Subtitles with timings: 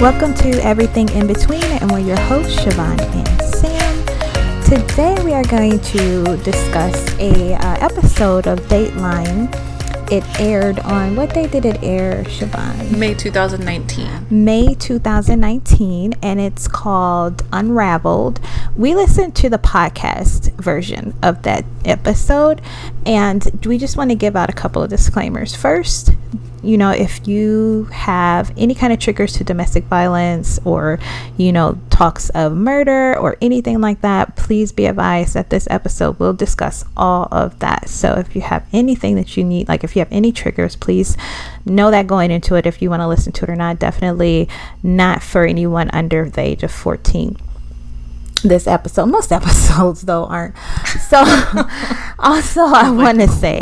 [0.00, 4.64] Welcome to Everything in Between, and we're your hosts, Shavon and Sam.
[4.64, 9.50] Today we are going to discuss a uh, episode of Dateline.
[10.10, 12.96] It aired on what day did it air, Shavon?
[12.96, 14.26] May 2019.
[14.30, 18.40] May 2019, and it's called Unraveled.
[18.76, 22.62] We listened to the podcast version of that episode,
[23.04, 25.54] and we just want to give out a couple of disclaimers.
[25.54, 26.12] First,
[26.62, 30.98] you know, if you have any kind of triggers to domestic violence or,
[31.36, 36.18] you know, talks of murder or anything like that, please be advised that this episode
[36.18, 37.88] will discuss all of that.
[37.88, 41.16] So if you have anything that you need, like if you have any triggers, please
[41.64, 43.78] know that going into it if you want to listen to it or not.
[43.78, 44.48] Definitely
[44.82, 47.36] not for anyone under the age of 14
[48.42, 49.06] this episode.
[49.06, 50.56] Most episodes though aren't.
[51.08, 51.18] So
[52.18, 53.60] also I want to say.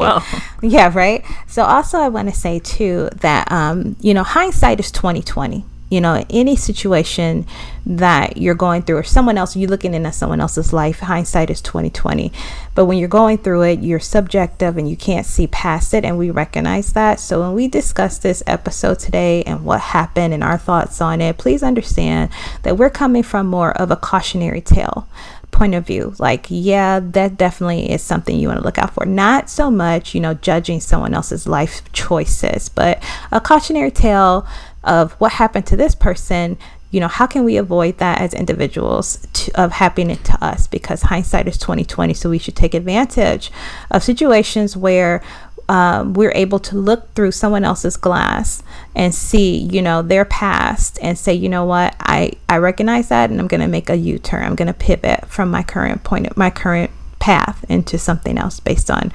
[0.62, 1.24] Yeah, right?
[1.46, 6.00] So also I want to say too that um you know hindsight is 2020 you
[6.00, 7.46] know any situation
[7.86, 11.60] that you're going through or someone else you're looking into someone else's life hindsight is
[11.62, 12.30] 2020
[12.74, 16.18] but when you're going through it you're subjective and you can't see past it and
[16.18, 17.18] we recognize that.
[17.18, 21.38] So when we discuss this episode today and what happened and our thoughts on it
[21.38, 22.30] please understand
[22.62, 25.08] that we're coming from more of a cautionary tale
[25.50, 26.14] point of view.
[26.18, 29.06] Like yeah that definitely is something you want to look out for.
[29.06, 33.02] Not so much you know judging someone else's life choices but
[33.32, 34.46] a cautionary tale
[34.88, 36.58] of what happened to this person
[36.90, 40.66] you know how can we avoid that as individuals to, of happening to us?
[40.66, 43.50] Because hindsight is 2020 so we should take advantage
[43.90, 45.22] of situations where
[45.68, 48.62] um, we're able to look through someone else's glass
[48.94, 51.94] and see you know their past and say you know what?
[52.00, 54.44] I i recognize that and i'm going to make a u-turn.
[54.44, 58.60] I'm going to pivot from my current point of my current path into something else
[58.60, 59.12] based on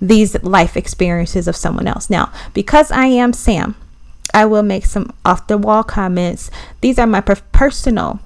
[0.00, 2.08] these life experiences of someone else.
[2.08, 3.74] Now because i am sam
[4.34, 6.50] I will make some off the wall comments.
[6.80, 8.20] These are my personal,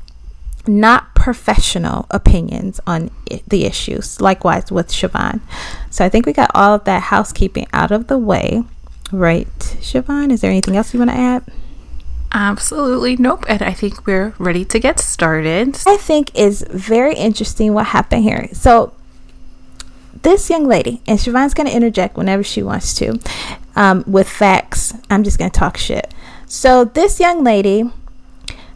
[0.66, 3.10] not professional opinions on
[3.46, 4.20] the issues.
[4.20, 5.40] Likewise with Shavon.
[5.90, 8.64] So I think we got all of that housekeeping out of the way.
[9.10, 10.32] Right, Shavon?
[10.32, 11.44] Is there anything else you want to add?
[12.32, 13.44] Absolutely nope.
[13.46, 15.78] And I think we're ready to get started.
[15.86, 18.48] I think is very interesting what happened here.
[18.52, 18.94] So
[20.22, 23.18] this young lady, and Shavon's going to interject whenever she wants to
[23.76, 24.94] um, with facts.
[25.10, 26.12] I'm just going to talk shit.
[26.46, 27.90] So, this young lady,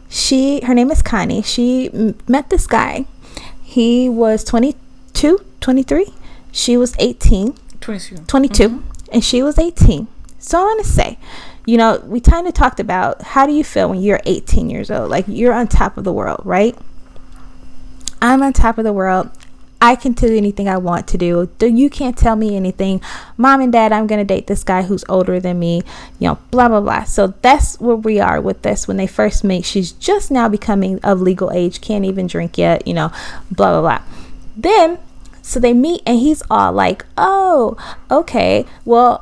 [0.09, 1.41] she, her name is Connie.
[1.41, 3.05] She m- met this guy.
[3.61, 6.07] He was 22, 23.
[6.51, 7.55] She was 18.
[7.81, 8.15] 22.
[8.25, 8.69] 22.
[8.69, 8.89] Mm-hmm.
[9.11, 10.07] And she was 18.
[10.39, 11.19] So, I want to say,
[11.67, 14.89] you know, we kind of talked about how do you feel when you're 18 years
[14.89, 15.11] old?
[15.11, 16.75] Like you're on top of the world, right?
[18.21, 19.29] I'm on top of the world.
[19.79, 21.49] I can do anything I want to do.
[21.61, 22.99] You can't tell me anything.
[23.37, 25.83] Mom and dad, I'm going to date this guy who's older than me,
[26.19, 27.03] you know, blah, blah, blah.
[27.03, 28.87] So that's where we are with this.
[28.87, 32.87] When they first meet, she's just now becoming of legal age, can't even drink yet,
[32.87, 33.11] you know,
[33.51, 34.01] blah, blah, blah.
[34.55, 34.97] Then,
[35.43, 37.77] so they meet and he's all like, oh,
[38.09, 39.21] okay, well,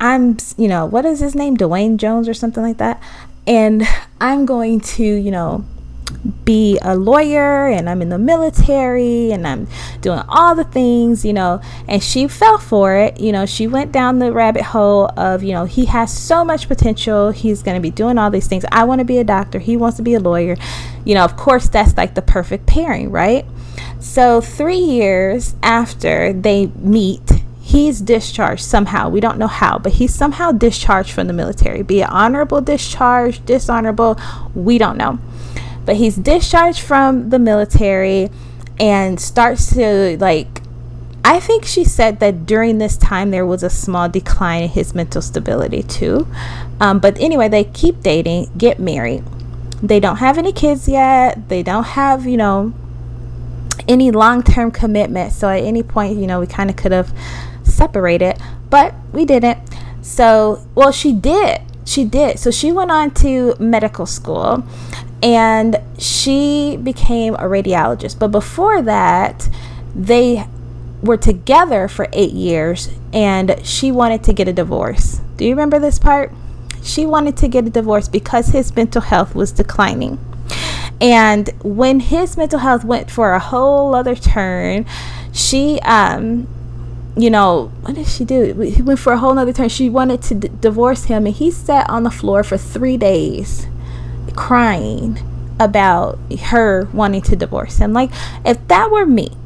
[0.00, 1.56] I'm, you know, what is his name?
[1.56, 3.02] Dwayne Jones or something like that.
[3.46, 3.86] And
[4.20, 5.66] I'm going to, you know,
[6.44, 9.66] be a lawyer and I'm in the military and I'm
[10.00, 11.60] doing all the things, you know.
[11.88, 13.20] And she fell for it.
[13.20, 16.68] You know, she went down the rabbit hole of, you know, he has so much
[16.68, 17.30] potential.
[17.30, 18.64] He's going to be doing all these things.
[18.70, 19.58] I want to be a doctor.
[19.58, 20.56] He wants to be a lawyer.
[21.04, 23.46] You know, of course, that's like the perfect pairing, right?
[24.00, 27.22] So, three years after they meet,
[27.60, 29.08] he's discharged somehow.
[29.08, 31.82] We don't know how, but he's somehow discharged from the military.
[31.82, 34.18] Be it honorable discharge, dishonorable,
[34.54, 35.18] we don't know.
[35.84, 38.30] But he's discharged from the military
[38.78, 40.60] and starts to like
[41.26, 44.94] I think she said that during this time there was a small decline in his
[44.94, 46.28] mental stability too.
[46.80, 49.24] Um, but anyway, they keep dating, get married.
[49.82, 51.48] They don't have any kids yet.
[51.48, 52.74] They don't have, you know,
[53.88, 55.32] any long term commitment.
[55.32, 57.10] So at any point, you know, we kind of could have
[57.62, 59.58] separated, but we didn't.
[60.02, 61.62] So, well, she did.
[61.86, 62.38] She did.
[62.38, 64.62] So she went on to medical school
[65.24, 68.18] and she became a radiologist.
[68.18, 69.48] But before that,
[69.94, 70.46] they
[71.02, 75.22] were together for eight years and she wanted to get a divorce.
[75.38, 76.30] Do you remember this part?
[76.82, 80.18] She wanted to get a divorce because his mental health was declining.
[81.00, 84.84] And when his mental health went for a whole other turn,
[85.32, 86.46] she, um,
[87.16, 88.60] you know, what did she do?
[88.60, 89.70] He went for a whole other turn.
[89.70, 93.66] She wanted to d- divorce him, and he sat on the floor for three days
[94.34, 95.18] crying
[95.58, 97.92] about her wanting to divorce him.
[97.92, 98.10] Like,
[98.44, 99.36] if that were me,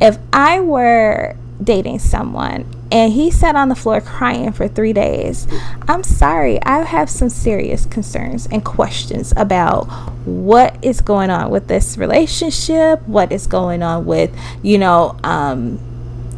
[0.00, 5.48] if I were dating someone and he sat on the floor crying for three days,
[5.88, 9.84] I'm sorry, I have some serious concerns and questions about
[10.26, 15.78] what is going on with this relationship, what is going on with, you know, um,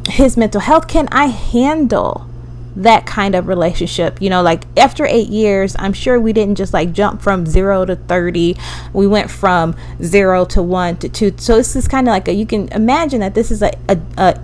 [0.06, 0.88] his mental health.
[0.88, 2.27] Can I handle
[2.76, 4.20] that kind of relationship.
[4.20, 7.85] You know, like after eight years, I'm sure we didn't just like jump from zero
[7.85, 8.56] to 30.
[8.93, 11.35] We went from zero to one to two.
[11.38, 13.99] So this is kind of like a, you can imagine that this is a, a,
[14.17, 14.41] a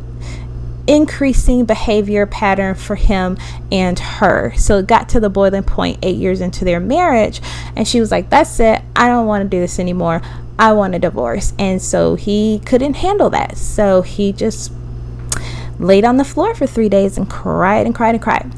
[0.87, 3.38] increasing behavior pattern for him
[3.73, 4.53] and her.
[4.56, 7.41] So it got to the boiling point eight years into their marriage.
[7.76, 8.82] And she was like, That's it.
[8.94, 10.23] I don't want to do this anymore.
[10.59, 11.53] I want a divorce.
[11.59, 13.56] And so he couldn't handle that.
[13.56, 14.73] So he just
[15.79, 18.53] laid on the floor for three days and cried and cried and cried.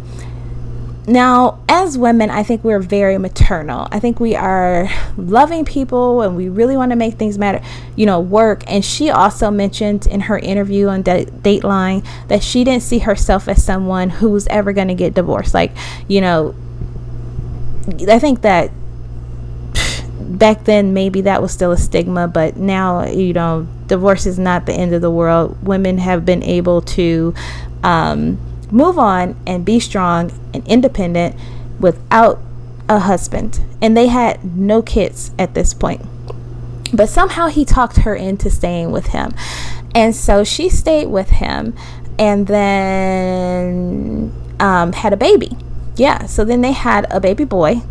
[1.08, 3.86] Now, as women, I think we're very maternal.
[3.92, 7.64] I think we are loving people and we really want to make things matter,
[7.94, 8.64] you know, work.
[8.66, 13.46] And she also mentioned in her interview on D- Dateline that she didn't see herself
[13.46, 15.54] as someone who's ever going to get divorced.
[15.54, 15.70] Like,
[16.08, 16.56] you know,
[18.08, 18.72] I think that
[20.18, 24.66] back then maybe that was still a stigma, but now, you know, divorce is not
[24.66, 25.62] the end of the world.
[25.62, 27.34] Women have been able to
[27.82, 28.38] um,
[28.70, 31.36] move on and be strong and independent
[31.78, 32.40] without
[32.88, 33.60] a husband.
[33.80, 36.02] And they had no kids at this point.
[36.92, 39.34] But somehow he talked her into staying with him.
[39.94, 41.74] And so she stayed with him
[42.18, 45.56] and then um, had a baby.
[45.96, 47.82] Yeah, so then they had a baby boy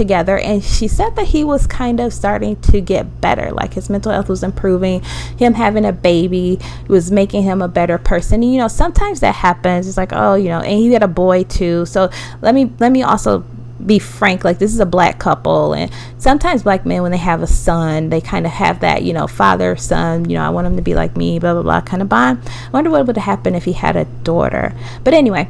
[0.00, 3.90] together and she said that he was kind of starting to get better like his
[3.90, 5.02] mental health was improving
[5.36, 6.58] him having a baby
[6.88, 10.36] was making him a better person and, you know sometimes that happens it's like oh
[10.36, 12.08] you know and he had a boy too so
[12.40, 13.44] let me let me also
[13.84, 17.42] be frank like this is a black couple and sometimes black men when they have
[17.42, 20.66] a son they kind of have that you know father son you know i want
[20.66, 22.40] him to be like me blah blah blah kind of bond.
[22.46, 24.74] I wonder what would happen if he had a daughter.
[25.04, 25.48] But anyway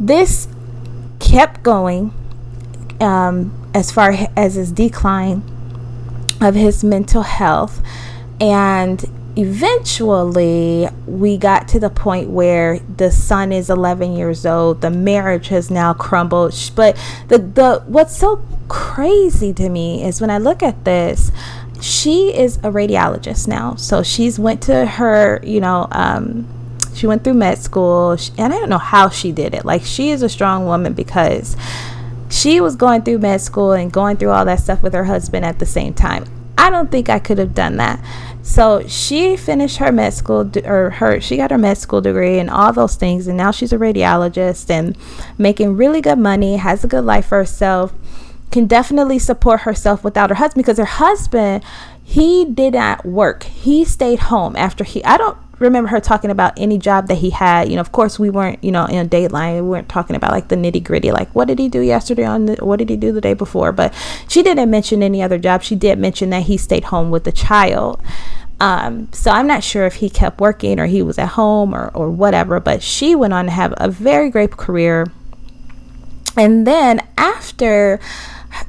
[0.00, 0.48] this
[1.18, 2.12] kept going
[3.00, 5.42] um, as far as his decline
[6.40, 7.82] of his mental health.
[8.40, 9.04] And
[9.36, 14.80] eventually, we got to the point where the son is 11 years old.
[14.80, 16.54] The marriage has now crumbled.
[16.74, 16.96] But
[17.28, 21.30] the, the what's so crazy to me is when I look at this,
[21.80, 23.74] she is a radiologist now.
[23.76, 26.48] So she's went to her, you know, um,
[26.94, 29.66] she went through med school, and I don't know how she did it.
[29.66, 31.56] Like she is a strong woman because
[32.28, 35.44] she was going through med school and going through all that stuff with her husband
[35.44, 36.24] at the same time.
[36.58, 38.02] I don't think I could have done that.
[38.42, 42.48] So she finished her med school or her she got her med school degree and
[42.48, 44.96] all those things and now she's a radiologist and
[45.36, 47.92] making really good money, has a good life for herself,
[48.50, 51.62] can definitely support herself without her husband because her husband
[52.02, 53.42] he did not work.
[53.42, 57.30] He stayed home after he I don't remember her talking about any job that he
[57.30, 57.68] had.
[57.68, 59.54] You know, of course, we weren't, you know, in a dateline.
[59.54, 62.46] We weren't talking about like the nitty gritty, like what did he do yesterday on
[62.46, 63.72] the, what did he do the day before.
[63.72, 63.94] But
[64.28, 65.62] she didn't mention any other job.
[65.62, 68.00] She did mention that he stayed home with the child.
[68.58, 71.88] Um, so I'm not sure if he kept working or he was at home or,
[71.88, 75.06] or whatever, but she went on to have a very great career.
[76.38, 78.00] And then after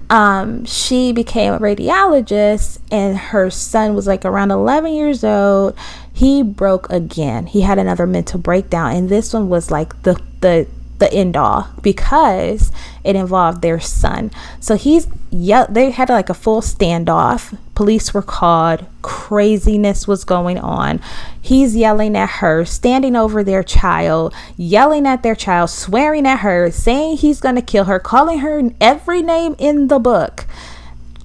[0.09, 5.77] um, she became a radiologist and her son was like around 11 years old
[6.17, 7.45] he broke again.
[7.45, 10.65] He had another mental breakdown, and this one was like the the
[10.97, 12.71] the end all because
[13.03, 14.31] it involved their son.
[14.59, 17.55] So he's yeah, they had like a full standoff.
[17.75, 18.87] Police were called.
[19.03, 21.01] Craziness was going on.
[21.39, 26.71] He's yelling at her, standing over their child, yelling at their child, swearing at her,
[26.71, 30.47] saying he's going to kill her, calling her every name in the book.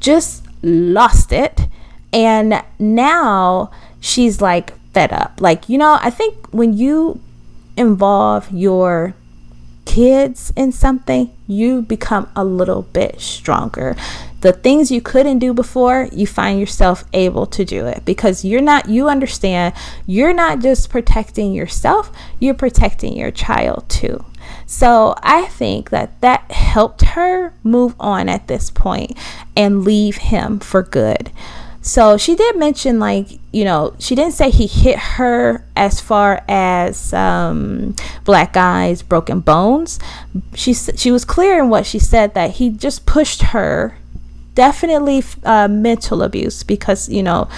[0.00, 1.62] Just lost it.
[2.12, 5.40] And now she's like fed up.
[5.40, 7.20] Like, you know, I think when you
[7.76, 9.14] involve your
[9.84, 13.96] kids in something, you become a little bit stronger.
[14.40, 18.62] The things you couldn't do before, you find yourself able to do it because you're
[18.62, 19.74] not, you understand,
[20.06, 24.24] you're not just protecting yourself, you're protecting your child too.
[24.66, 29.16] So I think that that helped her move on at this point
[29.56, 31.30] and leave him for good.
[31.82, 36.44] So she did mention, like, you know, she didn't say he hit her as far
[36.48, 39.98] as um, black eyes, broken bones.
[40.54, 43.98] She she was clear in what she said that he just pushed her.
[44.54, 47.48] Definitely uh, mental abuse because you know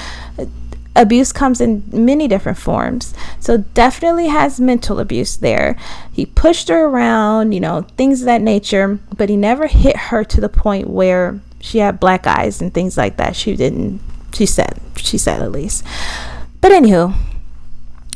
[0.96, 3.12] abuse comes in many different forms.
[3.40, 5.76] So definitely has mental abuse there.
[6.12, 10.24] He pushed her around, you know, things of that nature, but he never hit her
[10.24, 13.34] to the point where she had black eyes and things like that.
[13.34, 14.00] She didn't
[14.34, 14.80] she said.
[14.96, 15.84] She said at least.
[16.60, 17.14] But anywho,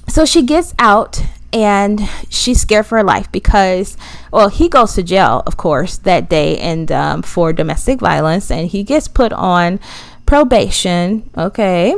[0.09, 1.23] so she gets out
[1.53, 3.97] and she's scared for her life because
[4.33, 8.69] well he goes to jail of course that day and um, for domestic violence and
[8.69, 9.81] he gets put on
[10.27, 11.95] probation okay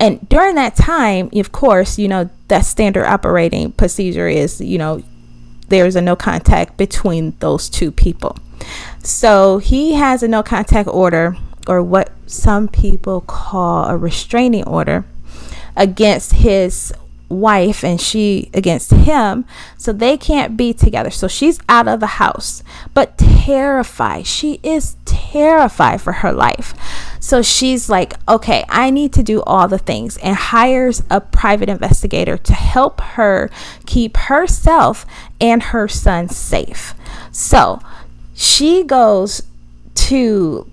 [0.00, 5.02] and during that time of course you know that standard operating procedure is you know
[5.68, 8.38] there's a no contact between those two people
[9.02, 15.04] so he has a no contact order or what some people call a restraining order
[15.76, 16.92] against his
[17.32, 19.44] wife and she against him
[19.78, 21.10] so they can't be together.
[21.10, 22.62] So she's out of the house
[22.94, 24.26] but terrified.
[24.26, 26.74] She is terrified for her life.
[27.20, 31.68] So she's like okay i need to do all the things and hires a private
[31.68, 33.48] investigator to help her
[33.86, 35.06] keep herself
[35.40, 36.94] and her son safe.
[37.30, 37.80] So
[38.34, 39.42] she goes
[39.94, 40.70] to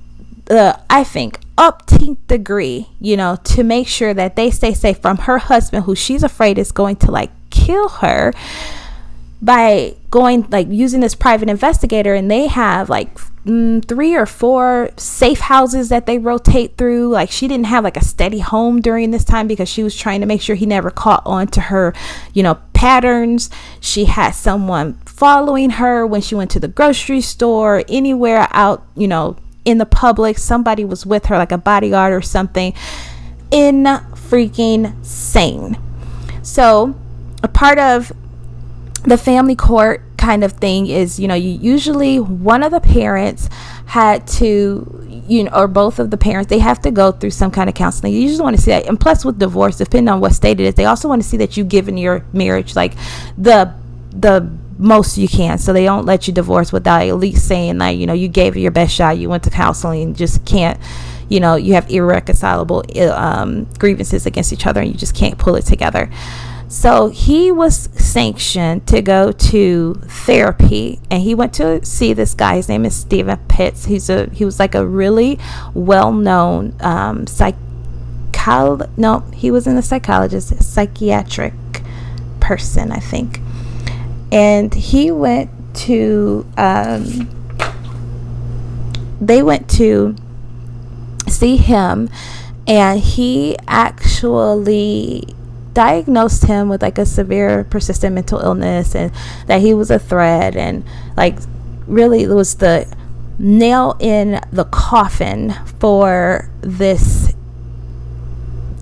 [0.49, 5.17] the i think upteenth degree, you know, to make sure that they stay safe from
[5.17, 8.33] her husband, who she's afraid is going to like kill her
[9.41, 12.13] by going like using this private investigator.
[12.13, 13.13] And they have like
[13.45, 17.09] mm, three or four safe houses that they rotate through.
[17.09, 20.21] Like she didn't have like a steady home during this time because she was trying
[20.21, 21.93] to make sure he never caught on to her,
[22.33, 23.49] you know, patterns.
[23.81, 29.09] She had someone following her when she went to the grocery store, anywhere out, you
[29.09, 29.35] know,
[29.69, 30.37] in the public.
[30.37, 32.73] Somebody was with her, like a bodyguard or something.
[33.51, 35.77] In freaking sane.
[36.41, 36.95] So,
[37.43, 38.11] a part of
[39.03, 43.49] the family court kind of thing is, you know, you usually one of the parents
[43.85, 47.49] had to, you know, or both of the parents, they have to go through some
[47.49, 48.13] kind of counseling.
[48.13, 48.87] You just want to see that.
[48.87, 51.37] And plus, with divorce, depending on what state it is, they also want to see
[51.37, 52.93] that you've given your marriage like
[53.37, 53.73] the
[54.11, 55.59] the most you can.
[55.59, 58.55] So they don't let you divorce without at least saying like you know you gave
[58.55, 60.79] it your best shot you went to counseling just can't
[61.27, 65.55] you know you have irreconcilable um, grievances against each other and you just can't pull
[65.55, 66.09] it together.
[66.69, 72.55] So he was sanctioned to go to therapy and he went to see this guy.
[72.55, 73.85] His name is stephen pitts.
[73.85, 75.37] He's a he was like a really
[75.73, 77.55] well-known um, psych
[78.97, 81.53] no he was in a psychologist psychiatric
[82.39, 83.39] person i think
[84.31, 87.29] and he went to um,
[89.21, 90.15] they went to
[91.27, 92.09] see him
[92.67, 95.23] and he actually
[95.73, 99.11] diagnosed him with like a severe persistent mental illness and
[99.47, 100.83] that he was a threat and
[101.15, 101.37] like
[101.87, 102.91] really it was the
[103.37, 107.33] nail in the coffin for this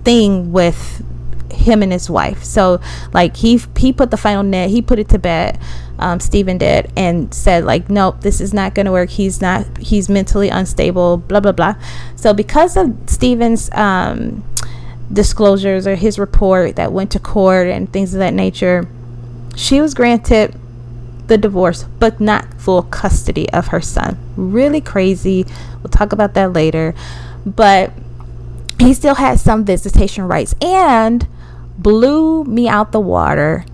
[0.02, 1.04] thing with
[1.52, 2.44] him and his wife.
[2.44, 2.80] So
[3.12, 5.58] like he he put the final net, he put it to bed.
[5.98, 9.10] Um, Stephen did and said like, nope, this is not going to work.
[9.10, 9.66] He's not.
[9.78, 11.16] He's mentally unstable.
[11.16, 11.74] Blah blah blah.
[12.16, 14.44] So because of Stephen's um,
[15.12, 18.88] disclosures or his report that went to court and things of that nature,
[19.56, 20.54] she was granted
[21.26, 24.18] the divorce, but not full custody of her son.
[24.36, 25.46] Really crazy.
[25.82, 26.94] We'll talk about that later.
[27.44, 27.92] But
[28.78, 31.26] he still had some visitation rights and
[31.78, 33.64] blew me out the water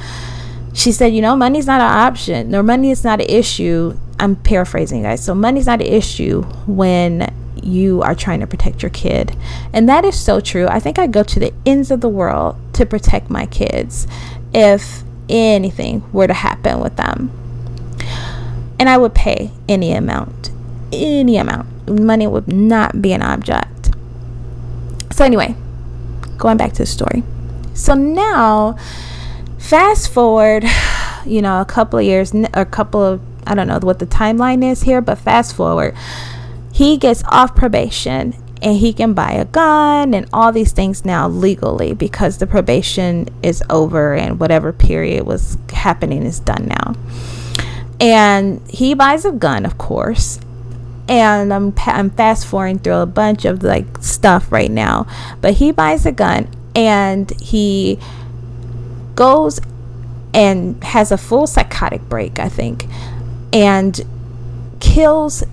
[0.74, 3.98] She said, you know, money's not an option, nor money is not an issue.
[4.20, 5.24] I'm paraphrasing, you guys.
[5.24, 9.36] So, money's not an issue when you are trying to protect your kid.
[9.74, 10.68] And that is so true.
[10.68, 14.08] I think I'd go to the ends of the world to protect my kids
[14.54, 17.32] if anything were to happen with them.
[18.80, 20.52] And I would pay any amount,
[20.94, 21.90] any amount.
[21.90, 23.92] Money would not be an object.
[25.12, 25.56] So, anyway,
[26.38, 27.24] going back to the story.
[27.74, 28.78] So now
[29.60, 30.64] fast forward
[31.26, 34.64] you know a couple of years a couple of i don't know what the timeline
[34.64, 35.96] is here but fast forward.
[36.80, 41.28] He gets off probation and he can buy a gun and all these things now
[41.28, 46.96] legally because the probation is over and whatever period was happening is done now.
[48.00, 50.40] And he buys a gun of course
[51.10, 55.06] and I'm, I'm fast forwarding through a bunch of like stuff right now.
[55.42, 58.00] But he buys a gun and he
[59.20, 59.60] goes
[60.34, 62.86] and has a full psychotic break, I think,
[63.52, 64.00] and
[64.80, 65.44] kills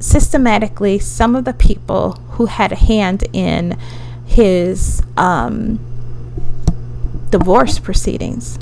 [0.00, 3.78] systematically some of the people who had a hand in
[4.24, 5.78] his um,
[7.28, 8.58] divorce proceedings.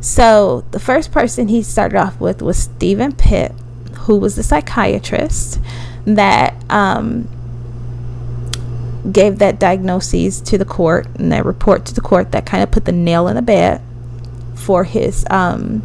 [0.00, 3.52] So the first person he started off with was Stephen Pitt,
[4.06, 5.60] who was the psychiatrist
[6.06, 7.28] that um,
[9.10, 12.70] gave that diagnosis to the court and that report to the court that kind of
[12.70, 13.80] put the nail in the bed
[14.54, 15.82] for his um,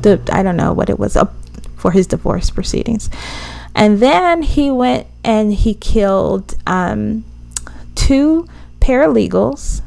[0.00, 1.30] the I don't know what it was uh,
[1.76, 3.08] for his divorce proceedings.
[3.74, 7.24] And then he went and he killed um,
[7.94, 8.48] two
[8.80, 9.82] paralegals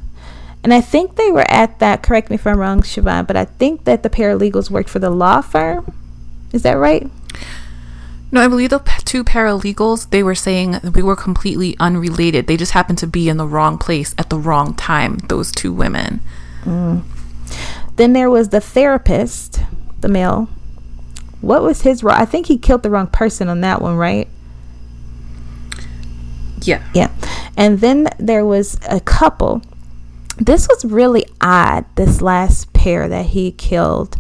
[0.63, 3.45] and I think they were at that, correct me if I'm wrong, Shavon, but I
[3.45, 5.93] think that the paralegals worked for the law firm.
[6.51, 7.09] Is that right?
[8.31, 12.48] No, I believe the two paralegals, they were saying we were completely unrelated.
[12.48, 15.74] They just happened to be in the wrong place at the wrong time, those two
[15.74, 16.21] women.
[16.63, 17.03] Mm.
[17.95, 19.62] Then there was the therapist,
[20.01, 20.48] the male.
[21.41, 22.15] What was his role?
[22.15, 24.27] I think he killed the wrong person on that one, right?
[26.62, 26.83] Yeah.
[26.93, 27.12] Yeah.
[27.57, 29.63] And then there was a couple
[30.39, 34.17] this was really odd this last pair that he killed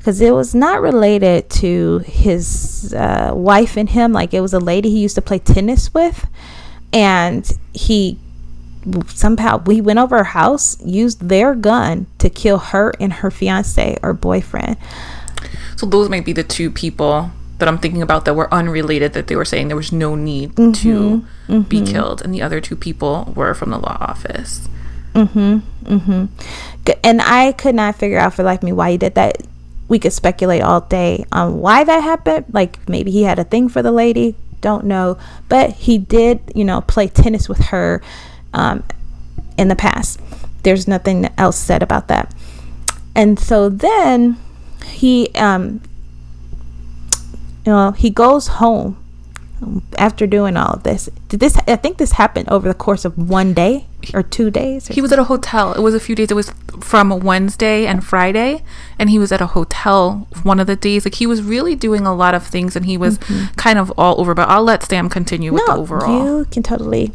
[0.00, 4.58] because it was not related to his uh, wife and him like it was a
[4.58, 6.26] lady he used to play tennis with
[6.92, 8.18] and he
[9.08, 13.98] somehow we went over her house used their gun to kill her and her fiance
[14.02, 14.76] or boyfriend
[15.76, 19.26] so those might be the two people that i'm thinking about that were unrelated that
[19.26, 21.60] they were saying there was no need mm-hmm, to mm-hmm.
[21.60, 24.66] be killed and the other two people were from the law office
[25.14, 25.94] Mm-hmm.
[25.94, 26.24] Mm-hmm.
[27.04, 29.38] And I could not figure out for like me why he did that.
[29.90, 32.46] We could speculate all day on why that happened.
[32.52, 34.36] Like maybe he had a thing for the lady.
[34.60, 35.18] Don't know.
[35.48, 38.00] But he did, you know, play tennis with her
[38.54, 38.84] um,
[39.58, 40.20] in the past.
[40.62, 42.32] There's nothing else said about that.
[43.16, 44.38] And so then
[44.84, 45.82] he, um,
[47.66, 48.96] you know, he goes home
[49.98, 51.08] after doing all of this.
[51.28, 51.56] Did this?
[51.66, 54.90] I think this happened over the course of one day or two days.
[54.90, 55.72] Or he was at a hotel.
[55.72, 56.30] It was a few days.
[56.30, 58.62] It was from Wednesday and Friday,
[58.98, 61.04] and he was at a hotel one of the days.
[61.04, 63.54] Like he was really doing a lot of things, and he was mm-hmm.
[63.54, 64.34] kind of all over.
[64.34, 66.38] But I'll let Sam continue with no, the overall.
[66.38, 67.12] You can totally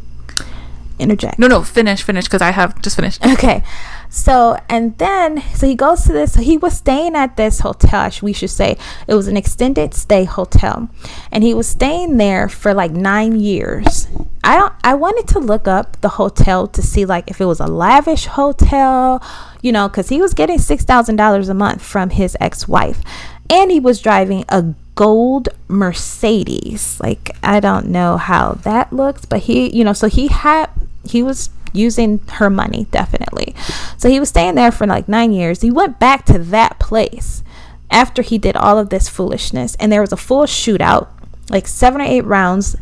[0.98, 1.38] interject.
[1.38, 3.24] No, no, finish, finish, because I have just finished.
[3.24, 3.62] Okay.
[4.08, 8.10] So, and then, so he goes to this, so he was staying at this hotel,
[8.22, 8.78] we should say.
[9.06, 10.88] It was an extended stay hotel.
[11.32, 14.08] And he was staying there for like nine years.
[14.44, 17.60] I don't, I wanted to look up the hotel to see like if it was
[17.60, 19.22] a lavish hotel,
[19.60, 23.02] you know, because he was getting $6,000 a month from his ex wife.
[23.50, 26.98] And he was driving a gold Mercedes.
[27.00, 30.68] Like, I don't know how that looks, but he, you know, so he had,
[31.10, 33.54] he was using her money, definitely.
[33.96, 35.60] So he was staying there for like nine years.
[35.60, 37.42] He went back to that place
[37.90, 41.08] after he did all of this foolishness, and there was a full shootout,
[41.50, 42.76] like seven or eight rounds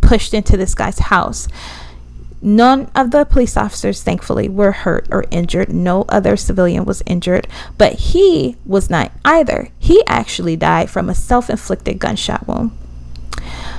[0.00, 1.48] pushed into this guy's house.
[2.40, 5.72] None of the police officers, thankfully, were hurt or injured.
[5.72, 9.70] No other civilian was injured, but he was not either.
[9.78, 12.70] He actually died from a self inflicted gunshot wound.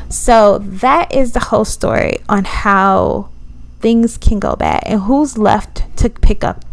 [0.09, 3.29] So that is the whole story on how
[3.79, 4.83] things can go bad.
[4.85, 6.65] And who's left to pick up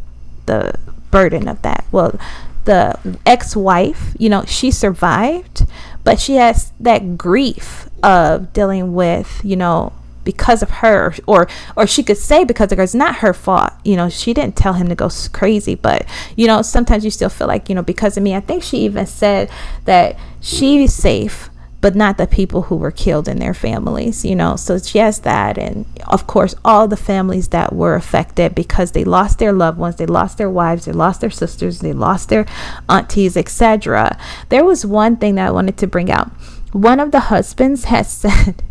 [0.46, 0.74] the
[1.10, 1.84] burden of that?
[1.92, 2.18] Well
[2.66, 5.64] the ex-wife you know she survived
[6.02, 9.92] but she has that grief of dealing with you know
[10.24, 13.72] because of her or or she could say because of her it's not her fault.
[13.84, 16.04] You know she didn't tell him to go crazy but
[16.36, 18.34] you know sometimes you still feel like you know because of me.
[18.34, 19.48] I think she even said
[19.84, 21.48] that she's safe
[21.86, 24.56] but not the people who were killed in their families, you know.
[24.56, 29.04] So she has that, and of course, all the families that were affected because they
[29.04, 32.44] lost their loved ones, they lost their wives, they lost their sisters, they lost their
[32.88, 34.18] aunties, etc.
[34.48, 36.28] There was one thing that I wanted to bring out.
[36.72, 38.64] One of the husbands has said,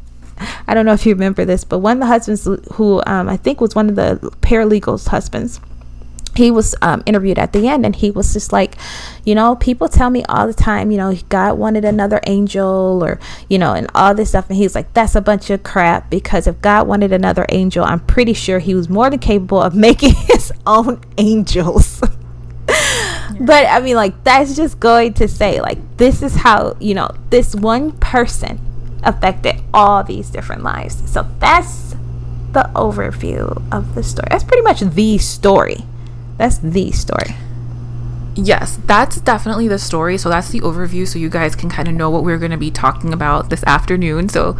[0.67, 3.37] I don't know if you remember this, but one of the husbands who um, I
[3.37, 5.61] think was one of the paralegals' husbands
[6.35, 8.75] he was um, interviewed at the end and he was just like
[9.23, 13.19] you know people tell me all the time you know god wanted another angel or
[13.49, 16.47] you know and all this stuff and he's like that's a bunch of crap because
[16.47, 20.13] if god wanted another angel i'm pretty sure he was more than capable of making
[20.13, 22.01] his own angels.
[23.37, 27.09] But i mean like that's just going to say like this is how you know
[27.31, 28.61] this one person
[29.03, 31.09] affected all these different lives.
[31.09, 31.91] So that's
[32.51, 34.27] the overview of the story.
[34.29, 35.85] That's pretty much the story
[36.37, 37.35] that's the story.
[38.35, 40.17] Yes, that's definitely the story.
[40.17, 42.57] So that's the overview so you guys can kind of know what we're going to
[42.57, 44.27] be talking about this afternoon.
[44.27, 44.57] So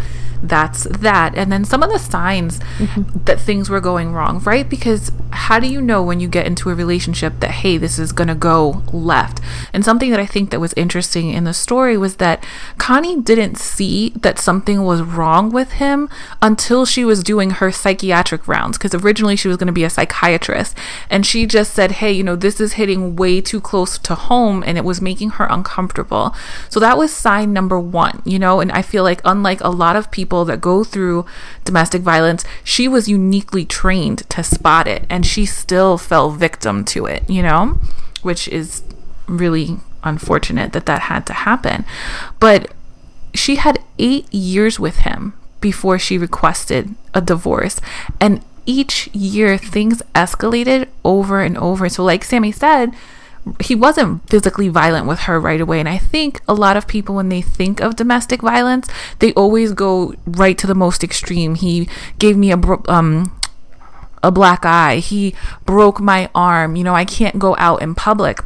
[0.50, 1.36] that's that.
[1.36, 3.24] And then some of the signs mm-hmm.
[3.26, 4.70] that things were going wrong, right?
[4.70, 8.12] Because how do you know when you get into a relationship that, hey, this is
[8.12, 9.42] going to go left?
[9.74, 12.44] And something that I think that was interesting in the story was that
[12.78, 16.10] Connie didn't see that something was wrong with him
[16.42, 18.78] until she was doing her psychiatric rounds.
[18.78, 20.78] Because originally she was going to be a psychiatrist.
[21.10, 24.64] And she just said, hey, you know, this is hitting way too close to home
[24.66, 26.36] and it was making her uncomfortable.
[26.70, 29.96] So that was sign number one, you know, and I feel like unlike a lot
[29.96, 31.26] of people, people that go through
[31.64, 37.06] domestic violence, she was uniquely trained to spot it and she still fell victim to
[37.06, 37.80] it, you know,
[38.22, 38.84] which is
[39.28, 41.86] really unfortunate that that had to happen.
[42.42, 42.74] But
[43.34, 47.80] she had eight years with him before she requested a divorce.
[48.20, 51.88] And each year, things escalated over and over.
[51.88, 52.92] So, like Sammy said,
[53.62, 55.80] he wasn't physically violent with her right away.
[55.80, 59.74] And I think a lot of people, when they think of domestic violence, they always
[59.74, 61.56] go right to the most extreme.
[61.56, 63.32] He gave me a um
[64.24, 64.98] a black eye.
[64.98, 66.76] He broke my arm.
[66.76, 68.40] You know, I can't go out in public.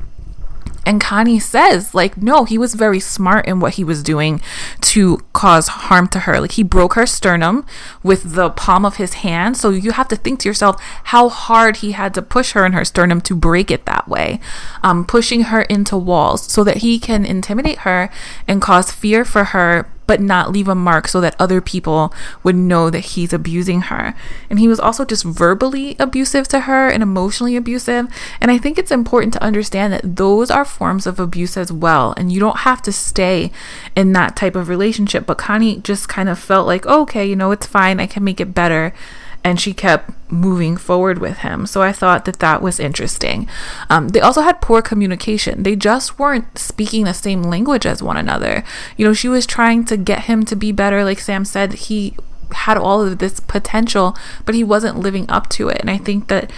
[0.89, 4.41] And Connie says, like, no, he was very smart in what he was doing
[4.82, 6.41] to cause harm to her.
[6.41, 7.63] Like, he broke her sternum
[8.02, 9.56] with the palm of his hand.
[9.56, 12.73] So you have to think to yourself how hard he had to push her in
[12.73, 14.39] her sternum to break it that way,
[14.82, 18.10] um, pushing her into walls so that he can intimidate her
[18.47, 22.56] and cause fear for her but not leave a mark so that other people would
[22.56, 24.15] know that he's abusing her.
[24.50, 28.08] And he was also just verbally abusive to her and emotionally abusive.
[28.41, 32.15] And I think it's important to understand that those are forms of abuse as well.
[32.17, 33.52] And you don't have to stay
[33.95, 35.28] in that type of relationship.
[35.28, 38.00] But Connie just kind of felt like, oh, okay, you know, it's fine.
[38.00, 38.95] I can make it better
[39.43, 41.65] and she kept moving forward with him.
[41.65, 43.47] So I thought that that was interesting.
[43.89, 45.63] Um, they also had poor communication.
[45.63, 48.63] They just weren't speaking the same language as one another.
[48.97, 51.04] You know, she was trying to get him to be better.
[51.04, 52.15] Like Sam said, he
[52.52, 55.80] had all of this potential, but he wasn't living up to it.
[55.80, 56.52] And I think that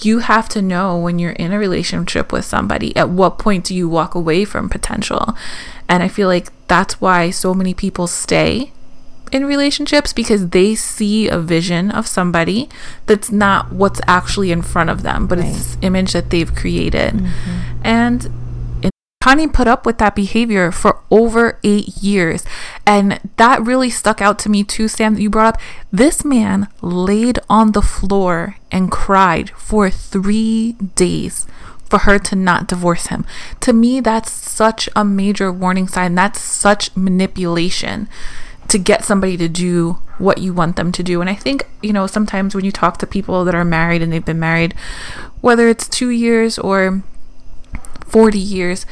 [0.00, 3.74] you have to know when you're in a relationship with somebody at what point do
[3.74, 5.34] you walk away from potential
[5.88, 8.72] and i feel like that's why so many people stay
[9.32, 12.68] in relationships because they see a vision of somebody
[13.06, 15.48] that's not what's actually in front of them, but right.
[15.48, 17.14] it's this image that they've created.
[17.14, 17.80] Mm-hmm.
[17.84, 18.30] And
[19.26, 22.44] Connie put up with that behavior for over eight years.
[22.86, 25.60] And that really stuck out to me too, Sam, that you brought up.
[25.90, 31.44] This man laid on the floor and cried for three days
[31.90, 33.24] for her to not divorce him.
[33.62, 36.14] To me, that's such a major warning sign.
[36.14, 38.08] That's such manipulation
[38.68, 41.20] to get somebody to do what you want them to do.
[41.20, 44.12] And I think, you know, sometimes when you talk to people that are married and
[44.12, 44.74] they've been married,
[45.40, 47.02] whether it's two years or
[48.06, 48.86] 40 years,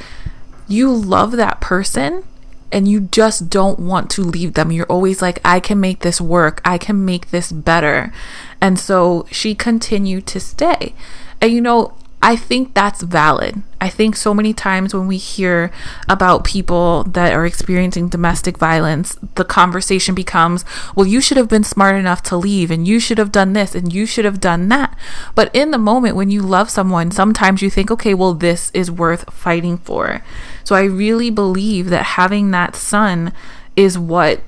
[0.69, 2.25] you love that person
[2.71, 4.73] and you just don't want to leave them.
[4.73, 8.13] You're always like, I can make this work, I can make this better.
[8.61, 10.95] And so she continued to stay.
[11.41, 13.63] And you know, I think that's valid.
[13.83, 15.71] I think so many times when we hear
[16.09, 20.65] about people that are experiencing domestic violence, the conversation becomes,
[20.97, 23.75] well, you should have been smart enough to leave, and you should have done this,
[23.75, 24.97] and you should have done that.
[25.35, 28.91] But in the moment when you love someone, sometimes you think, okay, well, this is
[28.91, 30.25] worth fighting for.
[30.65, 33.35] So I really believe that having that son
[33.77, 34.41] is what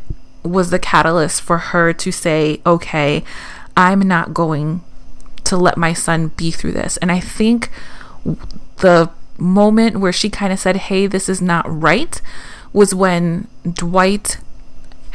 [0.42, 3.22] was the catalyst for her to say, okay,
[3.76, 4.80] I'm not going
[5.46, 6.96] to let my son be through this.
[6.98, 7.70] And I think
[8.78, 12.20] the moment where she kind of said, Hey, this is not right,
[12.72, 14.38] was when Dwight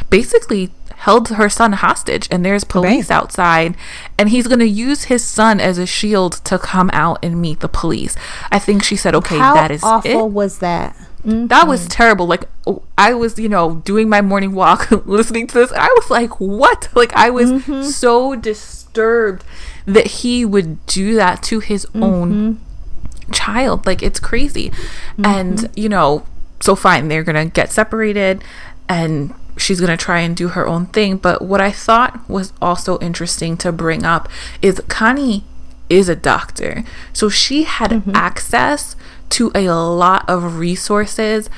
[0.09, 3.15] basically held her son hostage and there's police right.
[3.15, 3.75] outside
[4.19, 7.59] and he's going to use his son as a shield to come out and meet
[7.59, 8.15] the police.
[8.51, 10.31] I think she said, okay, How that is awful it.
[10.31, 10.95] was that?
[11.25, 11.47] Mm-hmm.
[11.47, 12.27] That was terrible.
[12.27, 12.43] Like
[12.97, 15.71] I was, you know, doing my morning walk listening to this.
[15.71, 16.89] and I was like, what?
[16.95, 17.83] Like I was mm-hmm.
[17.83, 18.35] so
[18.91, 19.43] disturbed
[19.85, 22.03] that he would do that to his mm-hmm.
[22.03, 22.59] own
[23.31, 23.85] child.
[23.85, 24.69] Like it's crazy.
[24.69, 25.25] Mm-hmm.
[25.25, 26.25] And, you know,
[26.59, 28.43] so fine, they're going to get separated
[28.87, 31.17] and she's going to try and do her own thing.
[31.17, 34.29] But what I thought was also interesting to bring up
[34.61, 35.43] is Connie
[35.89, 36.83] is a doctor.
[37.13, 38.15] So she had mm-hmm.
[38.15, 38.95] access
[39.29, 41.49] to a lot of resources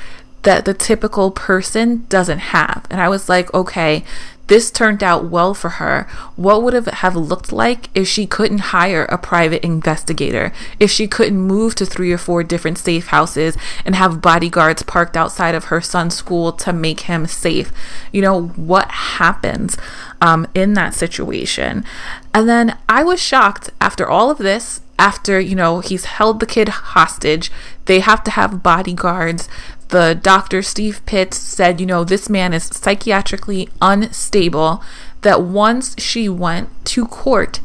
[0.42, 2.86] that the typical person doesn't have.
[2.90, 4.04] And I was like, okay,
[4.46, 6.06] this turned out well for her.
[6.36, 10.52] What would it have looked like if she couldn't hire a private investigator?
[10.78, 15.16] If she couldn't move to three or four different safe houses and have bodyguards parked
[15.16, 17.72] outside of her son's school to make him safe?
[18.12, 19.76] You know, what happens
[20.20, 21.84] um, in that situation?
[22.32, 26.46] And then I was shocked after all of this after, you know, he's held the
[26.46, 27.50] kid hostage,
[27.86, 29.48] they have to have bodyguards.
[29.88, 34.82] The doctor, Steve Pitts, said, you know, this man is psychiatrically unstable.
[35.22, 37.60] That once she went to court,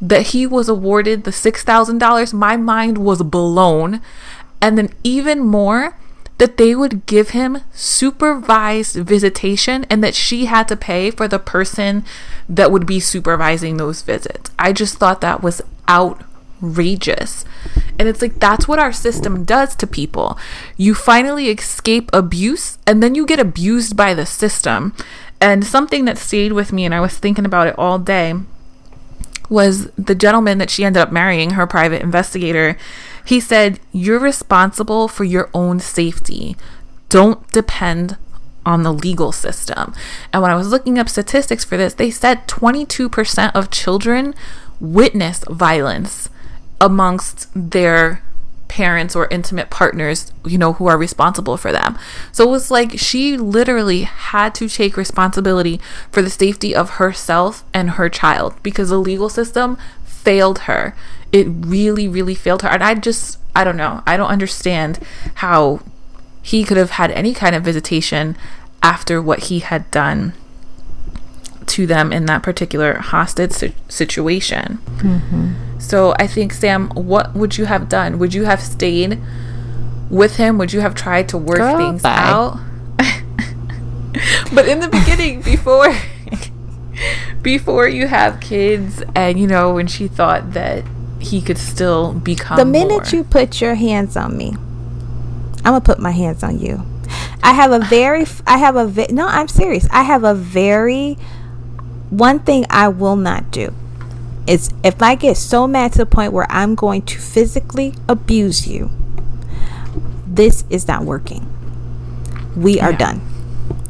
[0.00, 4.00] that he was awarded the $6,000, my mind was blown.
[4.60, 5.96] And then, even more,
[6.38, 11.38] that they would give him supervised visitation and that she had to pay for the
[11.38, 12.04] person
[12.48, 14.50] that would be supervising those visits.
[14.58, 15.60] I just thought that was
[16.62, 17.44] outrageous.
[17.98, 20.38] And it's like that's what our system does to people.
[20.76, 24.94] You finally escape abuse and then you get abused by the system.
[25.40, 28.34] And something that stayed with me and I was thinking about it all day
[29.48, 32.76] was the gentleman that she ended up marrying, her private investigator.
[33.24, 36.56] He said, You're responsible for your own safety.
[37.08, 38.18] Don't depend
[38.66, 39.94] on the legal system.
[40.32, 44.34] And when I was looking up statistics for this, they said 22% of children
[44.80, 46.28] witness violence
[46.80, 48.22] amongst their
[48.68, 51.98] parents or intimate partners, you know, who are responsible for them.
[52.32, 55.80] So it was like she literally had to take responsibility
[56.12, 60.94] for the safety of herself and her child because the legal system failed her.
[61.32, 62.68] It really, really failed her.
[62.68, 64.02] And I just, I don't know.
[64.06, 65.00] I don't understand
[65.36, 65.80] how
[66.42, 68.36] he could have had any kind of visitation
[68.82, 70.34] after what he had done
[71.68, 74.78] to them in that particular hostage situation.
[74.98, 75.78] Mm-hmm.
[75.78, 78.18] So I think, Sam, what would you have done?
[78.18, 79.18] Would you have stayed
[80.10, 80.58] with him?
[80.58, 82.16] Would you have tried to work Girl, things bye.
[82.16, 82.58] out?
[84.54, 85.94] but in the beginning, before
[87.42, 90.84] before you have kids, and you know when she thought that
[91.20, 93.20] he could still become the minute more.
[93.20, 94.54] you put your hands on me,
[95.58, 96.84] I'm gonna put my hands on you.
[97.42, 99.86] I have a very, I have a, ve- no, I'm serious.
[99.90, 101.16] I have a very,
[102.10, 103.74] one thing I will not do
[104.46, 108.66] is if I get so mad to the point where I'm going to physically abuse
[108.66, 108.90] you,
[110.26, 111.46] this is not working.
[112.56, 112.98] We are yeah.
[112.98, 113.20] done.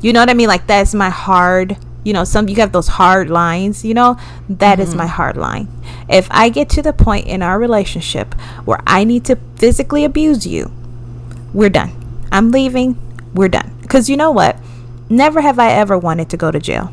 [0.00, 0.48] You know what I mean?
[0.48, 4.18] Like that's my hard, you know, some you have those hard lines, you know?
[4.48, 4.82] That mm-hmm.
[4.82, 5.68] is my hard line.
[6.08, 10.46] If I get to the point in our relationship where I need to physically abuse
[10.46, 10.72] you,
[11.52, 11.92] we're done.
[12.32, 12.98] I'm leaving
[13.34, 13.76] we're done.
[13.82, 14.56] Because you know what?
[15.08, 16.92] Never have I ever wanted to go to jail.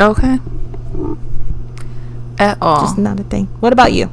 [0.00, 0.38] Okay.
[2.38, 2.80] At all.
[2.80, 3.46] Just not a thing.
[3.60, 4.10] What about you?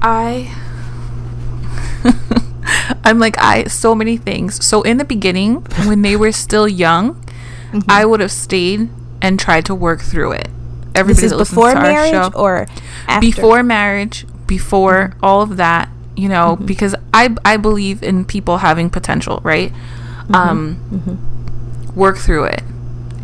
[0.00, 0.54] I.
[3.04, 3.64] I'm like, I.
[3.64, 4.64] So many things.
[4.64, 7.14] So in the beginning, when they were still young,
[7.72, 7.80] mm-hmm.
[7.90, 8.88] I would have stayed
[9.20, 10.48] and tried to work through it.
[10.94, 12.66] Everybody this is before marriage or
[13.06, 13.20] after?
[13.20, 15.24] Before marriage, before mm-hmm.
[15.24, 16.66] all of that, you know, mm-hmm.
[16.66, 19.72] because I I believe in people having potential, right?
[19.72, 20.34] Mm-hmm.
[20.34, 21.98] Um, mm-hmm.
[21.98, 22.62] work through it.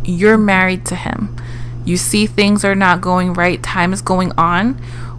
[0.09, 1.37] You're married to him.
[1.85, 3.63] You see things are not going right.
[3.63, 4.75] Time is going on.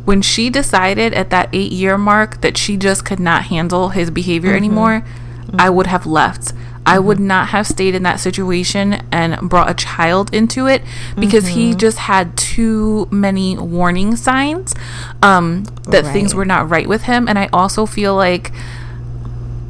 [0.06, 4.10] When she decided at that eight year mark that she just could not handle his
[4.10, 4.58] behavior mm-hmm.
[4.58, 5.06] anymore,
[5.54, 5.76] I mm-hmm.
[5.76, 6.54] would have left.
[6.86, 7.28] I would mm-hmm.
[7.28, 10.82] not have stayed in that situation and brought a child into it
[11.20, 11.60] because mm-hmm.
[11.60, 14.74] he just had too many warning signs
[15.22, 16.14] um, that right.
[16.14, 17.28] things were not right with him.
[17.28, 18.52] And I also feel like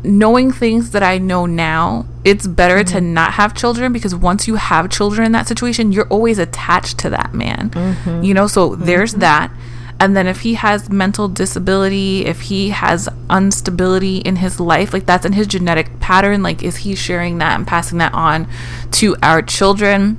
[0.03, 2.95] knowing things that I know now, it's better mm-hmm.
[2.95, 6.97] to not have children because once you have children in that situation, you're always attached
[6.99, 7.69] to that man.
[7.71, 8.23] Mm-hmm.
[8.23, 9.21] You know, so there's mm-hmm.
[9.21, 9.51] that.
[10.01, 15.05] And then if he has mental disability, if he has instability in his life, like
[15.05, 18.47] that's in his genetic pattern, like is he sharing that and passing that on
[18.93, 20.17] to our children?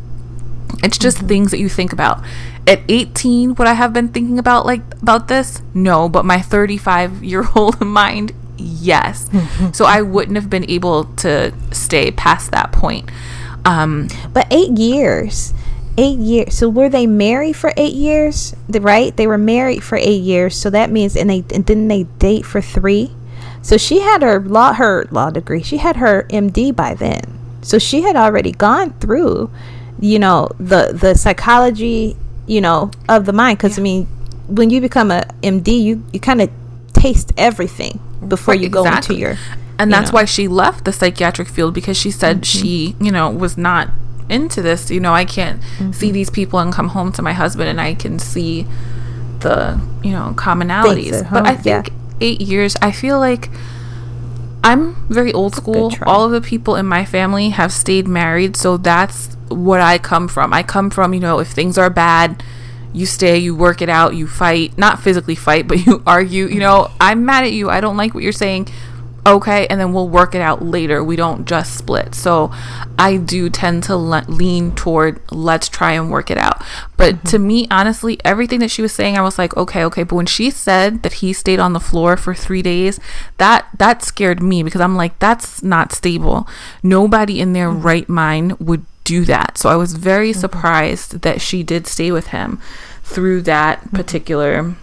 [0.82, 1.26] It's just mm-hmm.
[1.28, 2.22] things that you think about.
[2.66, 5.62] At 18, would I have been thinking about like about this?
[5.72, 9.28] No, but my 35 year old mind, yes.
[9.72, 13.10] so I wouldn't have been able to stay past that point.
[13.64, 15.52] Um, but eight years
[16.00, 16.56] eight years.
[16.56, 18.54] So were they married for eight years?
[18.68, 19.14] Right?
[19.16, 20.56] They were married for eight years.
[20.56, 23.14] So that means, and they and didn't they date for three?
[23.62, 25.62] So she had her law her law degree.
[25.62, 27.38] She had her MD by then.
[27.62, 29.50] So she had already gone through,
[29.98, 33.58] you know, the the psychology, you know, of the mind.
[33.58, 33.82] Because yeah.
[33.82, 34.06] I mean,
[34.46, 36.50] when you become a MD, you you kind of
[36.92, 38.90] taste everything before you exactly.
[38.90, 39.38] go into your.
[39.78, 40.16] And that's know.
[40.16, 42.42] why she left the psychiatric field because she said mm-hmm.
[42.42, 43.88] she, you know, was not
[44.28, 44.90] into this.
[44.90, 45.92] You know, I can't mm-hmm.
[45.92, 48.66] see these people and come home to my husband and I can see
[49.40, 51.30] the, you know, commonalities.
[51.30, 51.94] But I think yeah.
[52.20, 53.48] eight years, I feel like
[54.62, 55.92] I'm very old school.
[56.02, 58.56] All of the people in my family have stayed married.
[58.56, 60.52] So that's what I come from.
[60.52, 62.42] I come from, you know, if things are bad,
[62.92, 66.60] you stay, you work it out, you fight, not physically fight, but you argue, you
[66.60, 67.70] know, I'm mad at you.
[67.70, 68.68] I don't like what you're saying.
[69.26, 71.04] Okay and then we'll work it out later.
[71.04, 72.14] We don't just split.
[72.14, 72.50] So
[72.98, 76.62] i do tend to le- lean toward let's try and work it out.
[76.96, 77.28] But mm-hmm.
[77.28, 80.04] to me honestly everything that she was saying i was like okay okay.
[80.04, 82.98] But when she said that he stayed on the floor for three days
[83.36, 86.48] that that scared me because i'm like that's not stable.
[86.82, 87.82] Nobody in their mm-hmm.
[87.82, 90.40] right mind would do that so i was very mm-hmm.
[90.40, 92.58] surprised that she did stay with him
[93.10, 93.96] through that mm-hmm.
[93.96, 94.76] particular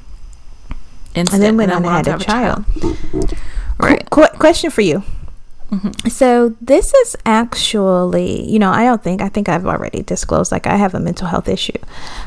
[1.16, 2.66] incident and then went and on and had a child.
[2.80, 3.34] child.
[3.80, 4.10] Right.
[4.10, 5.04] Qu- question for you.
[5.72, 6.08] Mm-hmm.
[6.08, 10.66] So this is actually, you know, I don't think I think I've already disclosed like
[10.66, 11.78] I have a mental health issue.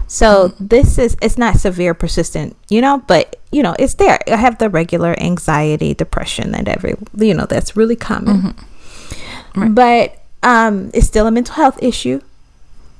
[0.06, 0.66] So mm-hmm.
[0.66, 4.18] this is it's not severe persistent, you know, but you know, it's there.
[4.26, 8.36] I have the regular anxiety, depression that every you know, that's really common.
[8.36, 9.60] Mm-hmm.
[9.60, 9.74] Right.
[9.74, 12.20] But um it's still a mental health issue.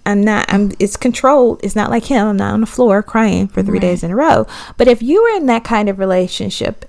[0.07, 1.61] I'm not I'm it's controlled.
[1.63, 2.27] It's not like him.
[2.27, 3.81] I'm not on the floor crying for 3 right.
[3.81, 4.47] days in a row.
[4.77, 6.85] But if you were in that kind of relationship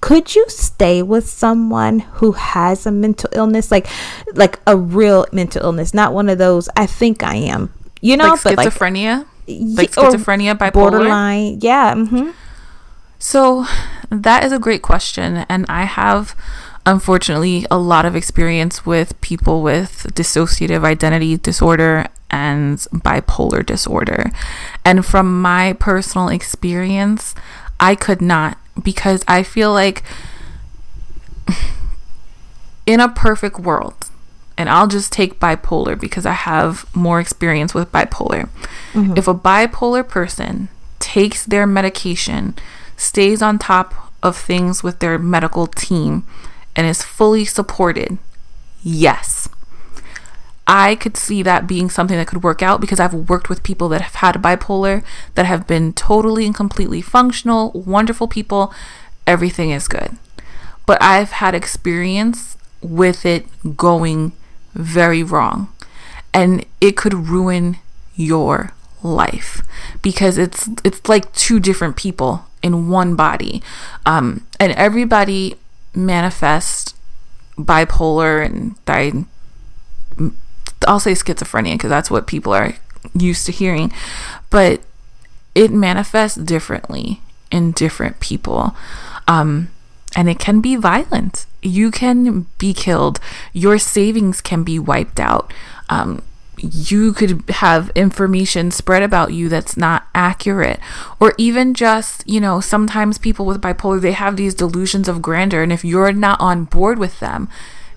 [0.00, 3.86] could you stay with someone who has a mental illness like
[4.34, 8.36] like a real mental illness not one of those i think i am you know
[8.44, 12.30] like but schizophrenia like, like schizophrenia bipolar borderline yeah mm-hmm.
[13.18, 13.64] so
[14.10, 16.36] that is a great question and i have
[16.86, 24.30] unfortunately a lot of experience with people with dissociative identity disorder and bipolar disorder
[24.84, 27.34] and from my personal experience
[27.78, 30.02] i could not because I feel like
[32.86, 34.10] in a perfect world,
[34.56, 38.48] and I'll just take bipolar because I have more experience with bipolar.
[38.92, 39.16] Mm-hmm.
[39.16, 40.68] If a bipolar person
[40.98, 42.54] takes their medication,
[42.96, 46.26] stays on top of things with their medical team,
[46.76, 48.18] and is fully supported,
[48.82, 49.48] yes.
[50.66, 53.88] I could see that being something that could work out because I've worked with people
[53.90, 58.72] that have had bipolar that have been totally and completely functional, wonderful people.
[59.26, 60.16] Everything is good.
[60.84, 64.32] But I've had experience with it going
[64.74, 65.72] very wrong.
[66.34, 67.78] And it could ruin
[68.14, 69.62] your life
[70.02, 73.62] because it's it's like two different people in one body.
[74.04, 75.54] Um, and everybody
[75.96, 76.94] manifests
[77.58, 79.24] bipolar and di-
[80.86, 82.74] I'll say schizophrenia because that's what people are
[83.14, 83.92] used to hearing,
[84.50, 84.82] but
[85.54, 88.76] it manifests differently in different people.
[89.26, 89.70] Um,
[90.14, 91.46] and it can be violent.
[91.62, 93.20] You can be killed.
[93.52, 95.52] Your savings can be wiped out.
[95.88, 96.22] Um,
[96.58, 100.80] you could have information spread about you that's not accurate.
[101.20, 105.62] Or even just you know sometimes people with bipolar they have these delusions of grandeur
[105.62, 107.48] and if you're not on board with them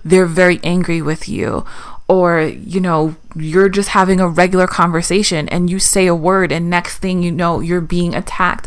[0.04, 1.64] they're very angry with you.
[2.08, 6.68] Or you know you're just having a regular conversation and you say a word and
[6.68, 8.66] next thing you know you're being attacked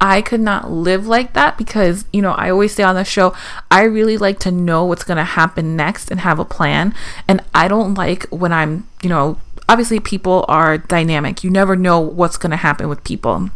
[0.00, 3.34] I could not live like that because, you know, I always say on the show,
[3.70, 6.94] I really like to know what's going to happen next and have a plan.
[7.26, 11.42] And I don't like when I'm, you know, obviously people are dynamic.
[11.42, 13.50] You never know what's going to happen with people.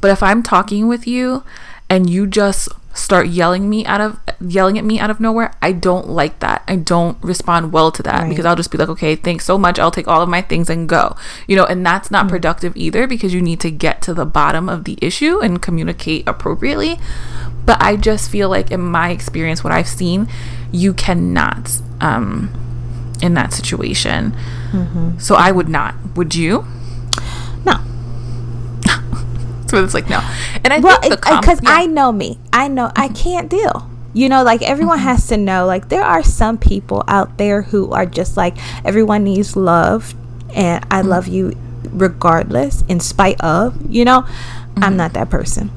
[0.00, 1.44] But if I'm talking with you
[1.90, 5.72] and you just start yelling me out of yelling at me out of nowhere i
[5.72, 6.62] don't like that.
[6.68, 8.28] I don't respond well to that right.
[8.28, 9.78] because i'll just be like okay thanks so much.
[9.78, 11.16] I'll take all of my things and go.
[11.46, 12.30] You know and that's not mm.
[12.30, 16.26] productive either because you need to get to the bottom of the issue and communicate
[16.26, 16.98] appropriately.
[17.64, 20.28] But i just feel like in my experience what i've seen
[20.72, 22.50] you cannot um
[23.22, 24.32] in that situation.
[24.72, 25.18] Mm-hmm.
[25.18, 25.94] so i would not.
[26.16, 26.66] Would you
[29.66, 30.18] so it's like no
[30.64, 31.70] and i well, think because yeah.
[31.70, 32.38] i know me.
[32.52, 33.90] I know i can't deal.
[34.14, 35.08] You know like everyone mm-hmm.
[35.08, 39.24] has to know like there are some people out there who are just like everyone
[39.24, 40.14] needs love
[40.54, 41.08] and i mm-hmm.
[41.08, 41.52] love you
[41.90, 44.22] regardless in spite of you know?
[44.22, 44.84] Mm-hmm.
[44.84, 45.70] i'm not that person.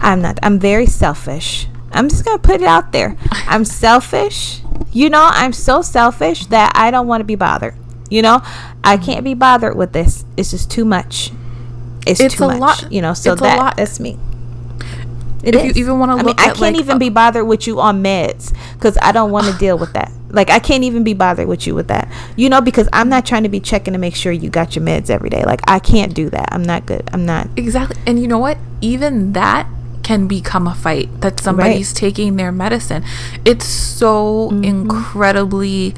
[0.00, 1.68] I'm not i'm very selfish.
[1.92, 3.16] I'm just gonna put it out there.
[3.30, 4.62] I'm selfish.
[4.92, 7.74] You know i'm so selfish that i don't want to be bothered.
[8.08, 8.40] You know?
[8.84, 10.24] I can't be bothered with this.
[10.36, 11.32] It's just too much
[12.06, 12.92] it's, it's too a much, lot.
[12.92, 14.18] You know, so that that's me.
[15.42, 15.76] It if is.
[15.76, 18.02] you even want to I mean, I can't like, even be bothered with you on
[18.02, 20.10] meds because I don't want to deal with that.
[20.28, 22.12] Like, I can't even be bothered with you with that.
[22.36, 24.84] You know, because I'm not trying to be checking to make sure you got your
[24.84, 25.44] meds every day.
[25.44, 26.48] Like, I can't do that.
[26.50, 27.08] I'm not good.
[27.12, 27.48] I'm not.
[27.56, 27.96] Exactly.
[28.06, 28.58] And you know what?
[28.80, 29.68] Even that
[30.02, 31.96] can become a fight that somebody's right.
[31.96, 33.04] taking their medicine.
[33.44, 34.64] It's so mm-hmm.
[34.64, 35.94] incredibly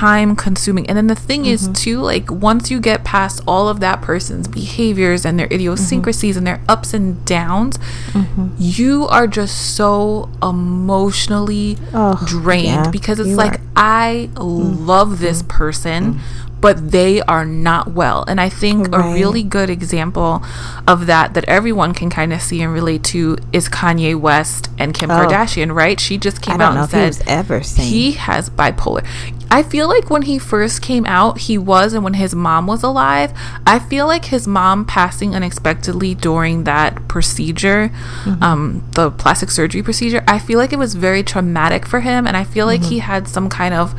[0.00, 0.86] time consuming.
[0.88, 1.52] And then the thing mm-hmm.
[1.52, 6.36] is, too, like once you get past all of that person's behaviors and their idiosyncrasies
[6.36, 6.38] mm-hmm.
[6.38, 7.78] and their ups and downs,
[8.12, 8.48] mm-hmm.
[8.58, 13.60] you are just so emotionally oh, drained yeah, because it's like, are.
[13.76, 15.56] I love this mm-hmm.
[15.56, 16.20] person,
[16.60, 18.24] but they are not well.
[18.26, 19.12] And I think right.
[19.12, 20.42] a really good example
[20.86, 24.94] of that that everyone can kind of see and relate to is Kanye West and
[24.94, 25.14] Kim oh.
[25.14, 26.00] Kardashian, right?
[26.00, 27.84] She just came out and said he ever seen.
[27.84, 29.06] he has bipolar.
[29.50, 32.82] I feel like when he first came out, he was, and when his mom was
[32.82, 33.32] alive,
[33.66, 37.90] I feel like his mom passing unexpectedly during that procedure,
[38.24, 38.42] mm-hmm.
[38.42, 42.36] um, the plastic surgery procedure, I feel like it was very traumatic for him, and
[42.36, 42.90] I feel like mm-hmm.
[42.90, 43.94] he had some kind of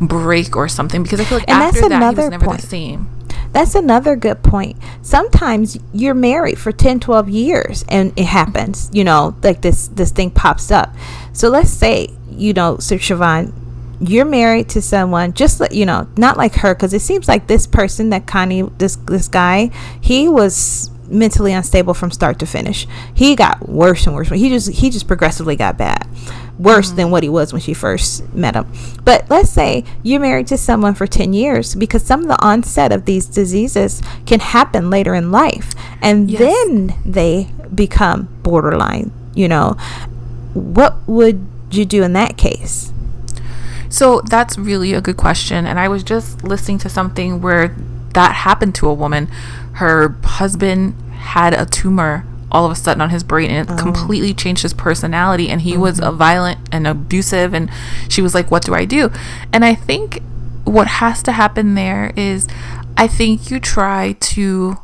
[0.00, 2.60] break or something because I feel like and after that he was never point.
[2.60, 3.08] the same.
[3.52, 4.76] That's another good point.
[5.02, 10.12] Sometimes you're married for 10, 12 years and it happens, you know, like this this
[10.12, 10.94] thing pops up.
[11.32, 13.52] So let's say, you know, Sir Shavon,
[14.00, 17.46] you're married to someone just like you know not like her because it seems like
[17.46, 19.70] this person that connie this this guy
[20.00, 22.86] he was mentally unstable from start to finish.
[23.12, 24.28] He got worse and worse.
[24.28, 26.06] He just he just progressively got bad.
[26.58, 26.96] Worse mm-hmm.
[26.96, 28.70] than what he was when she first met him.
[29.04, 32.92] But let's say you're married to someone for 10 years because some of the onset
[32.92, 36.40] of these diseases can happen later in life and yes.
[36.40, 39.76] then they become borderline you know.
[40.54, 42.92] What would you do in that case
[43.90, 45.66] so that's really a good question.
[45.66, 47.74] And I was just listening to something where
[48.14, 49.26] that happened to a woman.
[49.74, 53.76] Her husband had a tumor all of a sudden on his brain and it oh.
[53.76, 55.82] completely changed his personality and he mm-hmm.
[55.82, 57.70] was a violent and abusive and
[58.08, 59.08] she was like what do i do
[59.52, 60.20] and i think
[60.64, 62.48] what has to happen there is
[62.96, 64.76] i think you try to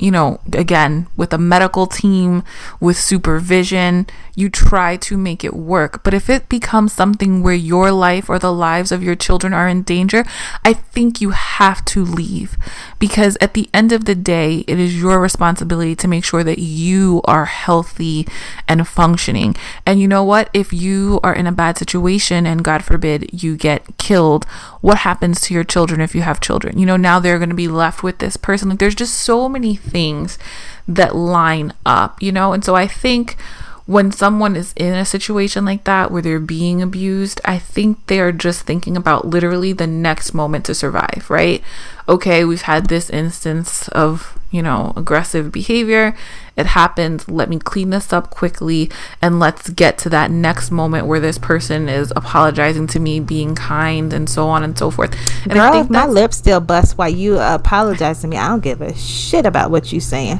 [0.00, 2.42] you know, again, with a medical team,
[2.80, 6.02] with supervision, you try to make it work.
[6.02, 9.68] But if it becomes something where your life or the lives of your children are
[9.68, 10.24] in danger,
[10.64, 12.56] I think you have to leave
[12.98, 16.58] because at the end of the day, it is your responsibility to make sure that
[16.58, 18.26] you are healthy
[18.66, 19.54] and functioning.
[19.86, 20.50] And you know what?
[20.52, 24.44] If you are in a bad situation and God forbid you get killed,
[24.80, 26.78] what happens to your children if you have children?
[26.78, 28.68] You know, now they're going to be left with this person.
[28.68, 30.38] Like, there's just so many things
[30.88, 32.52] that line up, you know?
[32.52, 33.36] And so I think
[33.86, 38.18] when someone is in a situation like that where they're being abused, I think they
[38.18, 41.62] are just thinking about literally the next moment to survive, right?
[42.08, 46.16] Okay, we've had this instance of, you know, aggressive behavior.
[46.56, 47.28] It happened.
[47.28, 51.36] Let me clean this up quickly and let's get to that next moment where this
[51.36, 55.14] person is apologizing to me, being kind, and so on and so forth.
[55.44, 58.38] And Girl, I think my lips still bust while you apologize to me.
[58.38, 60.38] I don't give a shit about what you're saying.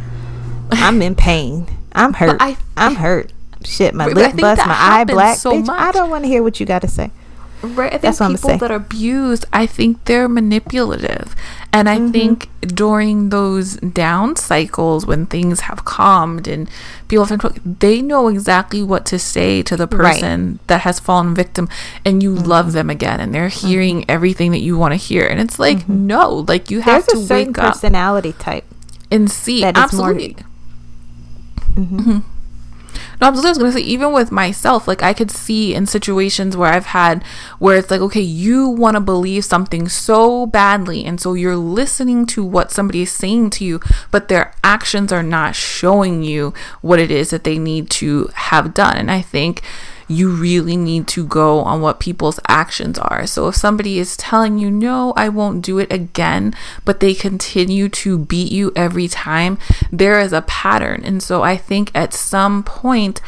[0.70, 1.66] I'm in pain.
[1.92, 2.38] I'm hurt.
[2.40, 3.34] I, I'm hurt.
[3.65, 5.39] Shit, my lip bust, my eye black.
[5.39, 5.81] So Bitch, much.
[5.81, 7.11] I don't want to hear what you got to say.
[7.65, 7.87] Right.
[7.87, 11.35] I think That's what people that are abused, I think they're manipulative.
[11.73, 12.11] And I mm-hmm.
[12.11, 16.69] think during those down cycles when things have calmed and
[17.09, 20.67] people have they know exactly what to say to the person right.
[20.69, 21.69] that has fallen victim
[22.05, 22.45] and you mm-hmm.
[22.45, 24.11] love them again and they're hearing mm-hmm.
[24.11, 25.27] everything that you want to hear.
[25.27, 26.07] And it's like, mm-hmm.
[26.07, 27.75] no, like you have There's to wake up.
[27.75, 28.65] personality type.
[29.11, 29.62] And see.
[29.62, 30.37] that Absolutely.
[31.75, 32.19] Mm-hmm.
[33.25, 36.70] No, I'm just gonna say, even with myself, like I could see in situations where
[36.70, 37.25] I've had
[37.59, 42.27] where it's like, okay, you want to believe something so badly, and so you're listening
[42.27, 46.53] to what somebody is saying to you, but their actions are not showing you
[46.83, 48.95] what it is that they need to have done.
[48.99, 49.62] And I think
[50.09, 53.26] you really need to go on what people's actions are.
[53.26, 57.88] So if somebody is telling you, no, I won't do it again, but they continue
[57.90, 59.59] to beat you every time,
[59.90, 61.02] there is a pattern.
[61.05, 63.20] And so I think at some point,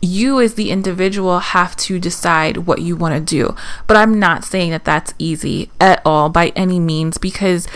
[0.00, 3.56] you as the individual have to decide what you want to do.
[3.86, 7.66] But I'm not saying that that's easy at all by any means because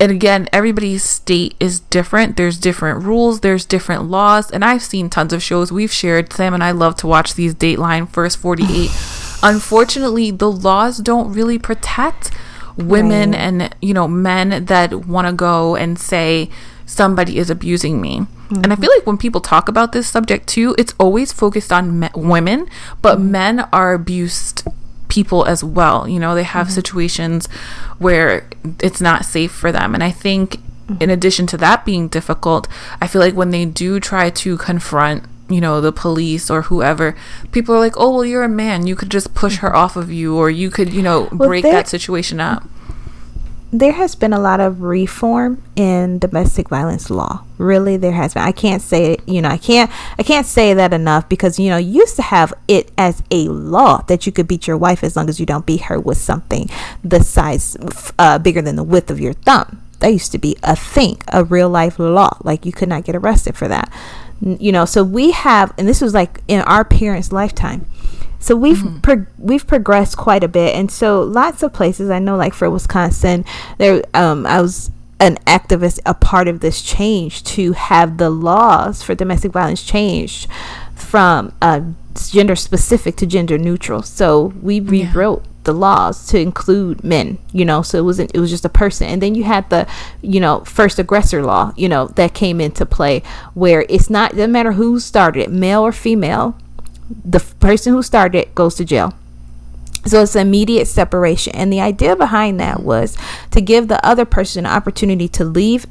[0.00, 2.38] and again, everybody's state is different.
[2.38, 6.32] There's different rules, there's different laws, and I've seen tons of shows we've shared.
[6.32, 8.90] Sam and I love to watch these Dateline First 48.
[9.42, 12.30] Unfortunately, the laws don't really protect
[12.78, 13.40] women right.
[13.40, 16.48] and, you know, men that want to go and say
[16.86, 18.20] somebody is abusing me.
[18.20, 18.54] Mm-hmm.
[18.56, 18.82] And I mm-hmm.
[18.82, 22.68] feel like when people talk about this subject too, it's always focused on me- women,
[23.02, 23.30] but mm-hmm.
[23.32, 24.64] men are abused
[25.10, 26.08] people as well.
[26.08, 26.74] You know, they have mm-hmm.
[26.74, 27.46] situations
[27.98, 28.48] where
[28.80, 29.94] it's not safe for them.
[29.94, 31.02] And I think, mm-hmm.
[31.02, 32.66] in addition to that being difficult,
[33.00, 37.14] I feel like when they do try to confront, you know, the police or whoever,
[37.52, 38.86] people are like, oh, well, you're a man.
[38.86, 39.76] You could just push her mm-hmm.
[39.76, 42.66] off of you, or you could, you know, well, break that situation up
[43.72, 47.44] there has been a lot of reform in domestic violence law.
[47.56, 48.42] Really there has been.
[48.42, 51.68] I can't say it, you know i can't i can't say that enough because you
[51.68, 55.04] know you used to have it as a law that you could beat your wife
[55.04, 56.68] as long as you don't beat her with something
[57.04, 57.76] the size
[58.18, 59.82] uh, bigger than the width of your thumb.
[60.00, 62.38] That used to be a thing a real life law.
[62.42, 63.92] Like you could not get arrested for that.
[64.40, 67.86] You know so we have and this was like in our parents lifetime
[68.40, 69.00] So we've mm-hmm.
[69.00, 72.10] pro- we've progressed quite a bit, and so lots of places.
[72.10, 73.44] I know, like for Wisconsin,
[73.78, 79.02] there um, I was an activist, a part of this change to have the laws
[79.02, 80.48] for domestic violence changed
[80.94, 81.82] from uh,
[82.30, 84.02] gender specific to gender neutral.
[84.02, 85.42] So we rewrote.
[85.42, 88.68] Yeah the laws to include men you know so it wasn't it was just a
[88.68, 89.86] person and then you had the
[90.22, 93.22] you know first aggressor law you know that came into play
[93.54, 96.56] where it's not doesn't matter who started it male or female
[97.24, 99.12] the person who started goes to jail
[100.06, 103.18] so it's an immediate separation and the idea behind that was
[103.50, 105.86] to give the other person an opportunity to leave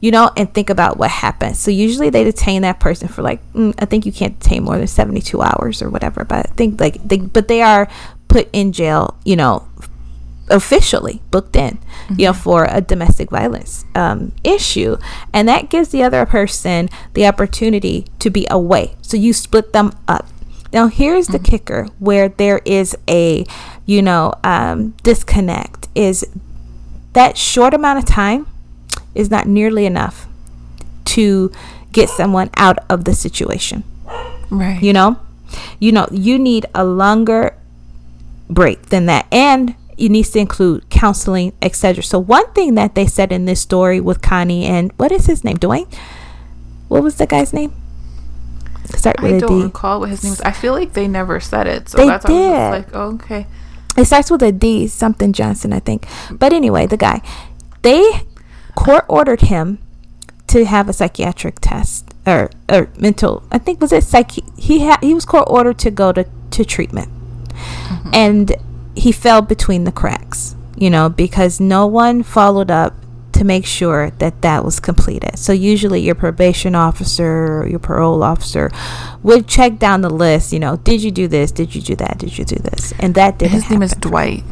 [0.00, 3.40] you know and think about what happened so usually they detain that person for like
[3.52, 6.78] mm, i think you can't detain more than 72 hours or whatever but i think
[6.80, 7.88] like they but they are
[8.34, 9.68] put in jail, you know,
[10.50, 12.14] officially booked in, mm-hmm.
[12.18, 14.96] you know, for a domestic violence um, issue.
[15.32, 18.96] And that gives the other person the opportunity to be away.
[19.02, 20.26] So you split them up.
[20.74, 21.44] Now, here's the mm-hmm.
[21.44, 23.46] kicker where there is a,
[23.86, 26.26] you know, um, disconnect is
[27.12, 28.48] that short amount of time
[29.14, 30.26] is not nearly enough
[31.04, 31.52] to
[31.92, 33.84] get someone out of the situation.
[34.50, 34.82] Right.
[34.82, 35.20] You know,
[35.78, 37.56] you know, you need a longer
[38.50, 39.28] break than that.
[39.30, 42.02] And it needs to include counseling, etc.
[42.02, 45.44] So one thing that they said in this story with Connie and what is his
[45.44, 45.58] name?
[45.58, 45.86] Dwayne?
[46.88, 47.72] What was the guy's name?
[48.96, 49.64] Start with I don't D.
[49.64, 50.40] recall what his name was.
[50.42, 51.88] I feel like they never said it.
[51.88, 52.52] So they that's did.
[52.52, 53.46] I was like, oh, okay.
[53.96, 56.06] It starts with a D, something Johnson, I think.
[56.30, 57.22] But anyway, the guy,
[57.82, 58.26] they
[58.74, 59.78] court ordered him
[60.48, 63.42] to have a psychiatric test or or mental.
[63.52, 64.32] I think was it psych.
[64.58, 67.08] He had he was court ordered to go to to treatment
[67.54, 68.10] mm-hmm.
[68.12, 68.56] and
[68.94, 72.94] he fell between the cracks you know because no one followed up
[73.44, 75.38] to make sure that that was completed.
[75.38, 78.70] So usually your probation officer or your parole officer
[79.22, 81.52] would check down the list you know did you do this?
[81.52, 82.18] Did you do that?
[82.18, 82.92] Did you do this?
[82.98, 83.78] And that didn't his happen.
[83.78, 84.42] name is dwight.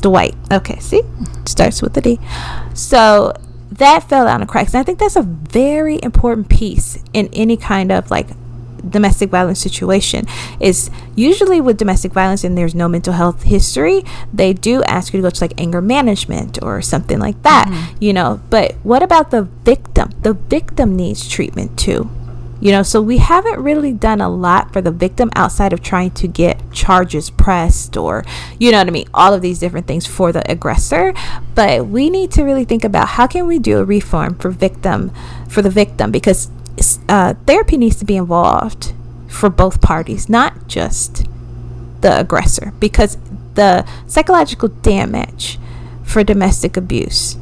[0.00, 0.36] Dwight.
[0.52, 1.02] Okay see?
[1.44, 2.18] Starts with a d.
[2.74, 3.32] So
[3.72, 4.74] that fell down the cracks.
[4.74, 8.28] And i think that's a very important piece in any kind of like
[8.88, 10.26] domestic violence situation
[10.60, 14.02] is usually with domestic violence and there's no mental health history
[14.32, 17.96] they do ask you to go to like anger management or something like that mm-hmm.
[18.02, 18.40] you know.
[18.50, 20.12] But what about the victim?
[20.22, 22.10] The victim needs treatment too
[22.60, 22.82] you know.
[22.82, 26.72] So we haven't really done a lot for the victim outside of trying to get
[26.72, 28.24] charges pressed or
[28.58, 31.14] you know what i mean all of these different things for the aggressor.
[31.54, 35.12] But we need to really think about how can we do a reform for victim
[35.48, 36.50] for the victim because
[37.08, 38.92] uh, therapy needs to be involved
[39.28, 41.26] for both parties, not just
[42.00, 43.18] the aggressor, because
[43.54, 45.58] the psychological damage
[46.04, 47.36] for domestic abuse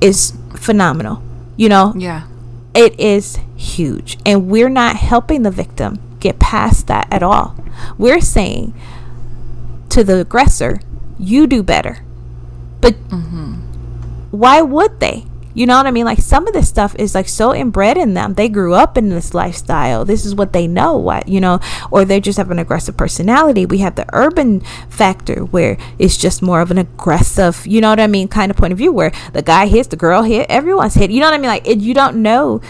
[0.00, 1.22] is phenomenal.
[1.56, 1.94] You know?
[1.96, 2.26] Yeah.
[2.74, 4.18] It is huge.
[4.24, 7.56] And we're not helping the victim get past that at all.
[7.98, 8.74] We're saying
[9.90, 10.80] to the aggressor,
[11.18, 12.04] you do better.
[12.80, 13.54] But mm-hmm.
[14.30, 15.26] why would they?
[15.60, 16.06] You know what I mean?
[16.06, 18.32] Like some of this stuff is like so inbred in them.
[18.32, 20.06] They grew up in this lifestyle.
[20.06, 20.96] This is what they know.
[20.96, 23.66] What you know, or they just have an aggressive personality.
[23.66, 28.00] We have the urban factor where it's just more of an aggressive, you know what
[28.00, 30.94] I mean, kind of point of view where the guy hits, the girl hit, everyone's
[30.94, 31.10] hit.
[31.10, 31.48] You know what I mean?
[31.48, 32.62] Like it, you don't know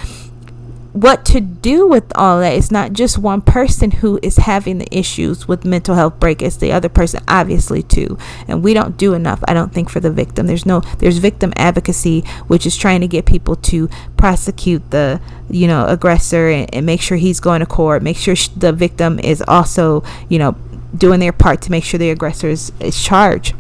[0.93, 2.55] what to do with all that.
[2.55, 6.43] It's not just one person who is having the issues with mental health break.
[6.43, 8.18] It's the other person, obviously, too.
[8.49, 10.47] And we don't do enough, I don't think, for the victim.
[10.47, 15.68] There's no, there's victim advocacy, which is trying to get people to prosecute the, you
[15.68, 19.20] know, aggressor and, and make sure he's going to court, make sure sh- the victim
[19.20, 20.53] is also, you know,
[20.97, 23.55] doing their part to make sure the aggressor is, is charged.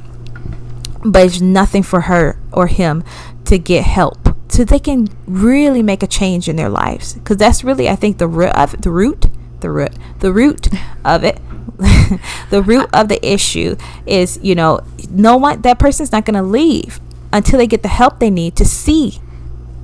[1.04, 3.04] But it's nothing for her or him
[3.46, 4.19] to get help
[4.50, 7.14] so they can really make a change in their lives.
[7.14, 9.26] Because that's really i think the root of the root
[9.60, 10.68] the root the root
[11.04, 11.40] of it
[12.50, 13.76] the root of the issue
[14.06, 14.80] is you know
[15.10, 17.00] no one that person's not going to leave
[17.32, 19.18] until they get the help they need to see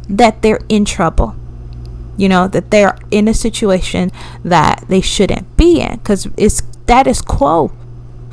[0.09, 1.37] that they're in trouble
[2.17, 4.11] you know that they're in a situation
[4.45, 5.97] that they shouldn't be in.
[5.97, 7.73] Because it's that is quo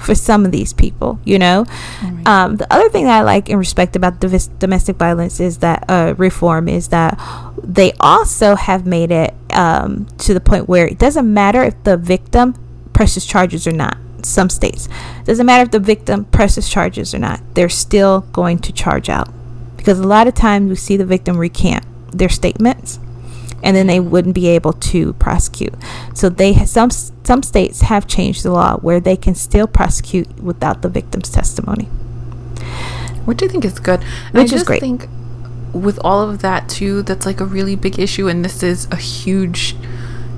[0.04, 1.66] for some of these people, you know.
[2.04, 2.28] Right.
[2.28, 5.86] Um, the other thing that I like and respect about the domestic violence is that
[5.88, 7.20] uh, reform is that
[7.64, 11.98] they also have made it um, to the point where it doesn't matter if the
[11.98, 12.54] victim
[12.94, 13.98] presses charges or not.
[14.24, 14.88] Some states
[15.20, 19.10] it doesn't matter if the victim presses charges or not; they're still going to charge
[19.10, 19.30] out
[19.76, 21.84] because a lot of times we see the victim recant
[22.18, 23.00] their statements
[23.64, 25.74] and then they wouldn't be able to prosecute.
[26.14, 30.82] So they some some states have changed the law where they can still prosecute without
[30.82, 31.86] the victim's testimony.
[33.26, 34.04] Which I think is good.
[34.32, 34.82] Which I is great.
[34.82, 35.08] think
[35.74, 38.98] with all of that too, that's like a really big issue, and this is a
[38.98, 39.76] huge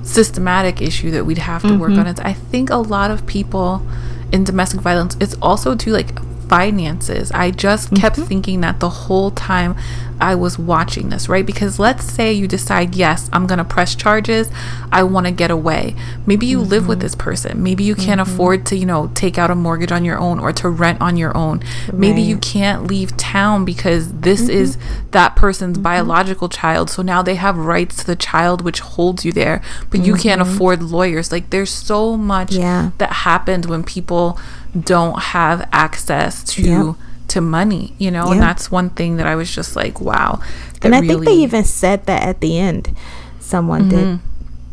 [0.02, 1.80] systematic issue that we'd have to mm-hmm.
[1.80, 2.06] work on.
[2.06, 3.84] It's I think a lot of people
[4.32, 6.18] in domestic violence, it's also to like
[6.48, 7.30] finances.
[7.32, 7.96] I just mm-hmm.
[7.96, 9.76] kept thinking that the whole time
[10.20, 11.44] I was watching this, right?
[11.44, 14.50] Because let's say you decide, yes, I'm going to press charges.
[14.90, 15.94] I want to get away.
[16.26, 16.70] Maybe you mm-hmm.
[16.70, 17.04] live with mm-hmm.
[17.04, 17.62] this person.
[17.62, 18.32] Maybe you can't mm-hmm.
[18.32, 21.16] afford to, you know, take out a mortgage on your own or to rent on
[21.16, 21.58] your own.
[21.58, 21.94] Right.
[21.94, 24.50] Maybe you can't leave town because this mm-hmm.
[24.50, 24.78] is
[25.10, 25.82] that person's mm-hmm.
[25.82, 26.88] biological child.
[26.90, 30.40] So now they have rights to the child which holds you there, but you can't
[30.40, 31.30] afford lawyers.
[31.30, 32.90] Like there's so much yeah.
[32.98, 34.38] that happens when people
[34.80, 36.96] don't have access to yep.
[37.28, 38.32] to money, you know, yep.
[38.32, 40.40] and that's one thing that I was just like, wow.
[40.82, 42.96] And I really think they even said that at the end.
[43.40, 44.16] Someone mm-hmm.
[44.16, 44.20] did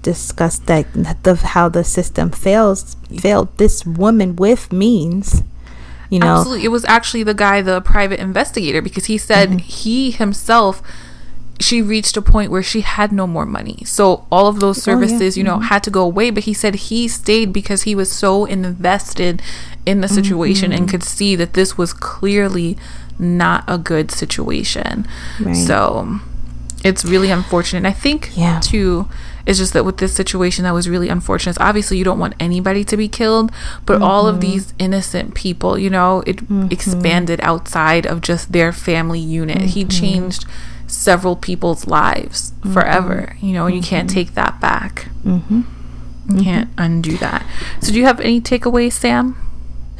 [0.03, 0.85] discuss that
[1.23, 5.43] the how the system fails failed this woman with means
[6.09, 9.57] you know absolutely it was actually the guy the private investigator because he said mm-hmm.
[9.59, 10.83] he himself
[11.64, 13.84] she reached a point where she had no more money.
[13.86, 15.38] So all of those services, oh, yeah.
[15.38, 15.68] you know, mm-hmm.
[15.68, 16.30] had to go away.
[16.30, 19.41] But he said he stayed because he was so invested
[19.86, 20.82] in the situation mm-hmm.
[20.82, 22.78] and could see that this was clearly
[23.18, 25.07] not a good situation.
[25.39, 25.55] Right.
[25.55, 26.20] So
[26.84, 27.80] it's really unfortunate.
[27.80, 28.59] And I think yeah.
[28.59, 29.07] too
[29.45, 31.57] it's just that with this situation that was really unfortunate.
[31.59, 33.51] Obviously you don't want anybody to be killed,
[33.86, 34.03] but mm-hmm.
[34.03, 34.51] all of mm-hmm.
[34.51, 36.68] these innocent people, you know, it mm-hmm.
[36.72, 39.61] expanded outside of just their family unit.
[39.61, 39.89] He mm-hmm.
[39.89, 40.45] changed
[40.93, 42.73] several people's lives mm-hmm.
[42.73, 43.35] forever.
[43.41, 43.77] You know, mm-hmm.
[43.77, 44.15] you can't mm-hmm.
[44.15, 45.09] take that back.
[45.23, 45.61] Mm-hmm.
[46.29, 47.45] You can't undo that.
[47.81, 49.35] So, do you have any takeaways, Sam?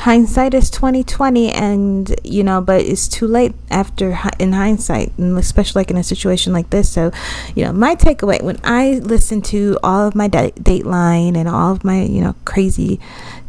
[0.00, 5.80] hindsight is 2020 and you know but it's too late after in hindsight and especially
[5.80, 7.10] like in a situation like this so
[7.54, 11.70] you know my takeaway when i listen to all of my da- dateline and all
[11.70, 12.98] of my you know crazy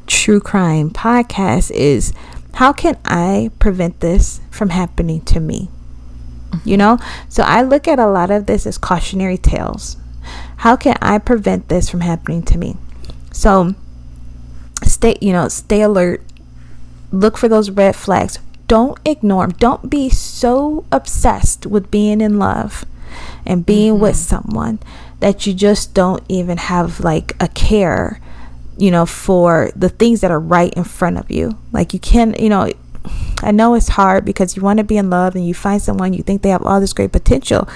[0.07, 2.11] true crime podcasts is
[2.55, 5.69] how can i prevent this from happening to me
[6.65, 6.97] you know?
[7.29, 9.97] So I look at a lot of this as cautionary tales.
[10.57, 12.77] How can I prevent this from happening to me?
[13.31, 13.75] So
[14.83, 16.23] stay, you know, stay alert.
[17.11, 18.39] Look for those red flags.
[18.67, 19.57] Don't ignore them.
[19.57, 22.85] Don't be so obsessed with being in love
[23.45, 24.03] and being mm-hmm.
[24.03, 24.79] with someone
[25.19, 28.19] that you just don't even have like a care
[28.77, 32.33] you know for the things that are right in front of you like you can
[32.39, 32.71] you know
[33.43, 36.13] I know it's hard because you want to be in love and you find someone
[36.13, 37.67] you think they have all this great potential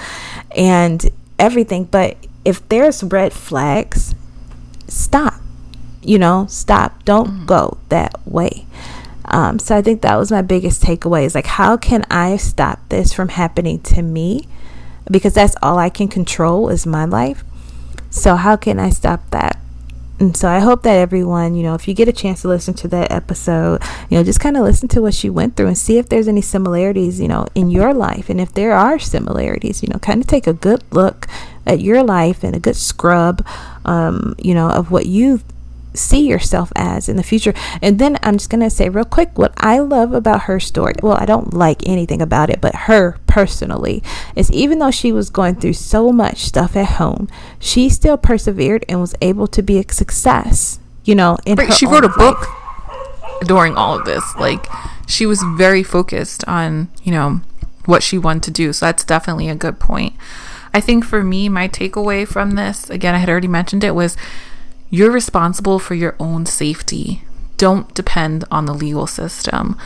[0.54, 4.14] and everything, but if there's red flags,
[4.86, 5.34] stop.
[6.02, 7.04] You know, stop.
[7.04, 7.46] Don't mm.
[7.46, 8.66] go that way.
[9.24, 12.88] Um, so I think that was my biggest takeaway is like, how can I stop
[12.88, 14.46] this from happening to me?
[15.10, 17.42] Because that's all I can control is my life.
[18.08, 19.58] So how can I stop that?
[20.18, 22.72] And so I hope that everyone, you know, if you get a chance to listen
[22.74, 25.76] to that episode, you know, just kind of listen to what she went through and
[25.76, 28.30] see if there's any similarities, you know, in your life.
[28.30, 31.26] And if there are similarities, you know, kind of take a good look
[31.66, 33.46] at your life and a good scrub,
[33.84, 35.40] um, you know, of what you
[35.92, 37.52] see yourself as in the future.
[37.82, 40.94] And then I'm just going to say real quick what I love about her story.
[41.02, 44.02] Well, I don't like anything about it, but her personally
[44.34, 47.28] is even though she was going through so much stuff at home,
[47.58, 51.84] she still persevered and was able to be a success, you know, in right, she
[51.84, 52.16] wrote a life.
[52.16, 52.48] book
[53.46, 54.24] during all of this.
[54.36, 54.64] Like
[55.06, 57.42] she was very focused on, you know,
[57.84, 58.72] what she wanted to do.
[58.72, 60.14] So that's definitely a good point.
[60.72, 64.16] I think for me, my takeaway from this, again, I had already mentioned it, was
[64.88, 67.22] you're responsible for your own safety.
[67.58, 69.76] Don't depend on the legal system.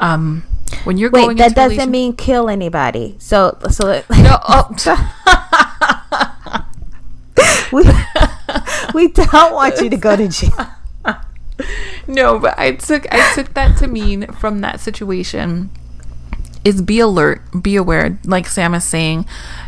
[0.00, 0.42] Um,
[0.84, 3.16] when you're Wait, going, that doesn't relation- mean kill anybody.
[3.18, 4.38] So, so no.
[4.48, 4.72] Oh.
[7.72, 7.82] we
[8.94, 10.66] we don't want you to go to jail.
[12.06, 15.70] no, but I took I took that to mean from that situation
[16.64, 19.24] is be alert, be aware, like Sam is saying,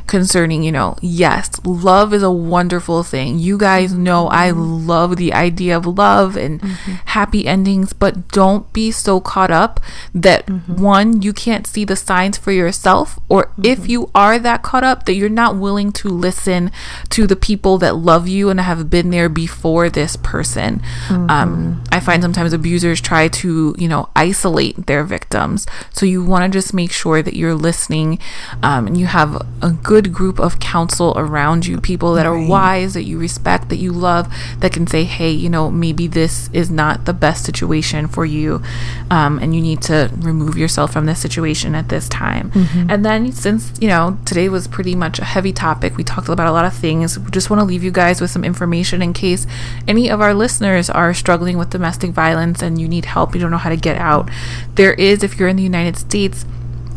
[0.09, 3.38] concerning, you know, yes, love is a wonderful thing.
[3.38, 6.92] You guys know I love the idea of love and mm-hmm.
[7.06, 9.80] happy endings, but don't be so caught up
[10.14, 10.82] that mm-hmm.
[10.82, 13.66] one, you can't see the signs for yourself, or mm-hmm.
[13.66, 16.70] if you are that caught up, that you're not willing to listen
[17.11, 20.80] to the people that love you and have been there before this person.
[21.11, 21.82] Um, mm-hmm.
[21.92, 25.66] I find sometimes abusers try to, you know, isolate their victims.
[25.92, 28.18] So you want to just make sure that you're listening
[28.62, 32.44] um, and you have a good good group of counsel around you, people that right.
[32.44, 36.07] are wise, that you respect, that you love, that can say, hey, you know, maybe
[36.07, 38.62] this is not the best situation for you,
[39.11, 42.51] um, and you need to remove yourself from this situation at this time.
[42.53, 42.90] Mm-hmm.
[42.90, 46.46] And then, since, you know, today was pretty much a heavy topic, we talked about
[46.46, 47.18] a lot of things.
[47.18, 49.46] We just want to leave you guys with some information in case
[49.88, 53.51] any of our listeners are struggling with domestic violence and you need help, you don't
[53.51, 54.30] know how to get out.
[54.76, 56.44] There is, if you're in the United States,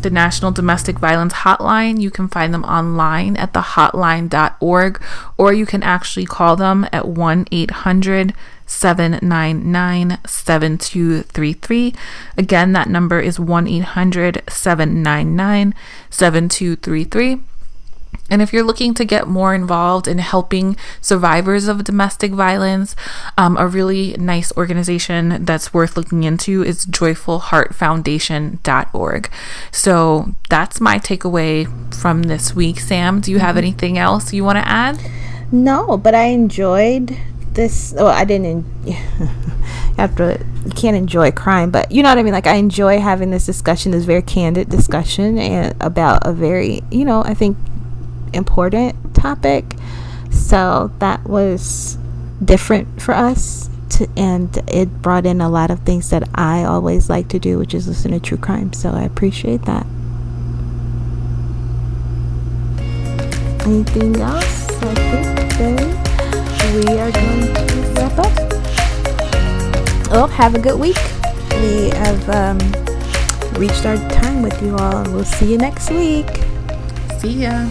[0.02, 2.00] the National Domestic Violence Hotline.
[2.00, 5.02] You can find them online at thehotline.org,
[5.36, 8.34] or you can actually call them at 1 800
[8.66, 11.94] 799 7233.
[12.36, 15.74] Again, that number is 1 800 799
[16.10, 17.40] 7233.
[18.32, 22.96] And if you're looking to get more involved in helping survivors of domestic violence,
[23.36, 29.30] um, a really nice organization that's worth looking into is joyfulheartfoundation.org.
[29.70, 32.80] So that's my takeaway from this week.
[32.80, 34.98] Sam, do you have anything else you want to add?
[35.52, 37.14] No, but I enjoyed
[37.52, 37.92] this.
[37.94, 38.64] Well, I didn't.
[39.98, 42.32] after you can't enjoy crime, but you know what I mean.
[42.32, 47.04] Like I enjoy having this discussion, this very candid discussion, and about a very, you
[47.04, 47.58] know, I think
[48.32, 49.76] important topic.
[50.30, 51.98] So that was
[52.44, 53.68] different for us.
[53.90, 57.58] To, and it brought in a lot of things that I always like to do,
[57.58, 58.72] which is listen to true crime.
[58.72, 59.86] So I appreciate that.
[63.66, 64.70] Anything else?
[64.82, 66.02] I think then
[66.74, 70.10] we are going to wrap up.
[70.10, 70.96] Well, have a good week.
[71.60, 72.58] We have um,
[73.60, 76.26] reached our time with you all, and we'll see you next week.
[77.20, 77.68] See ya.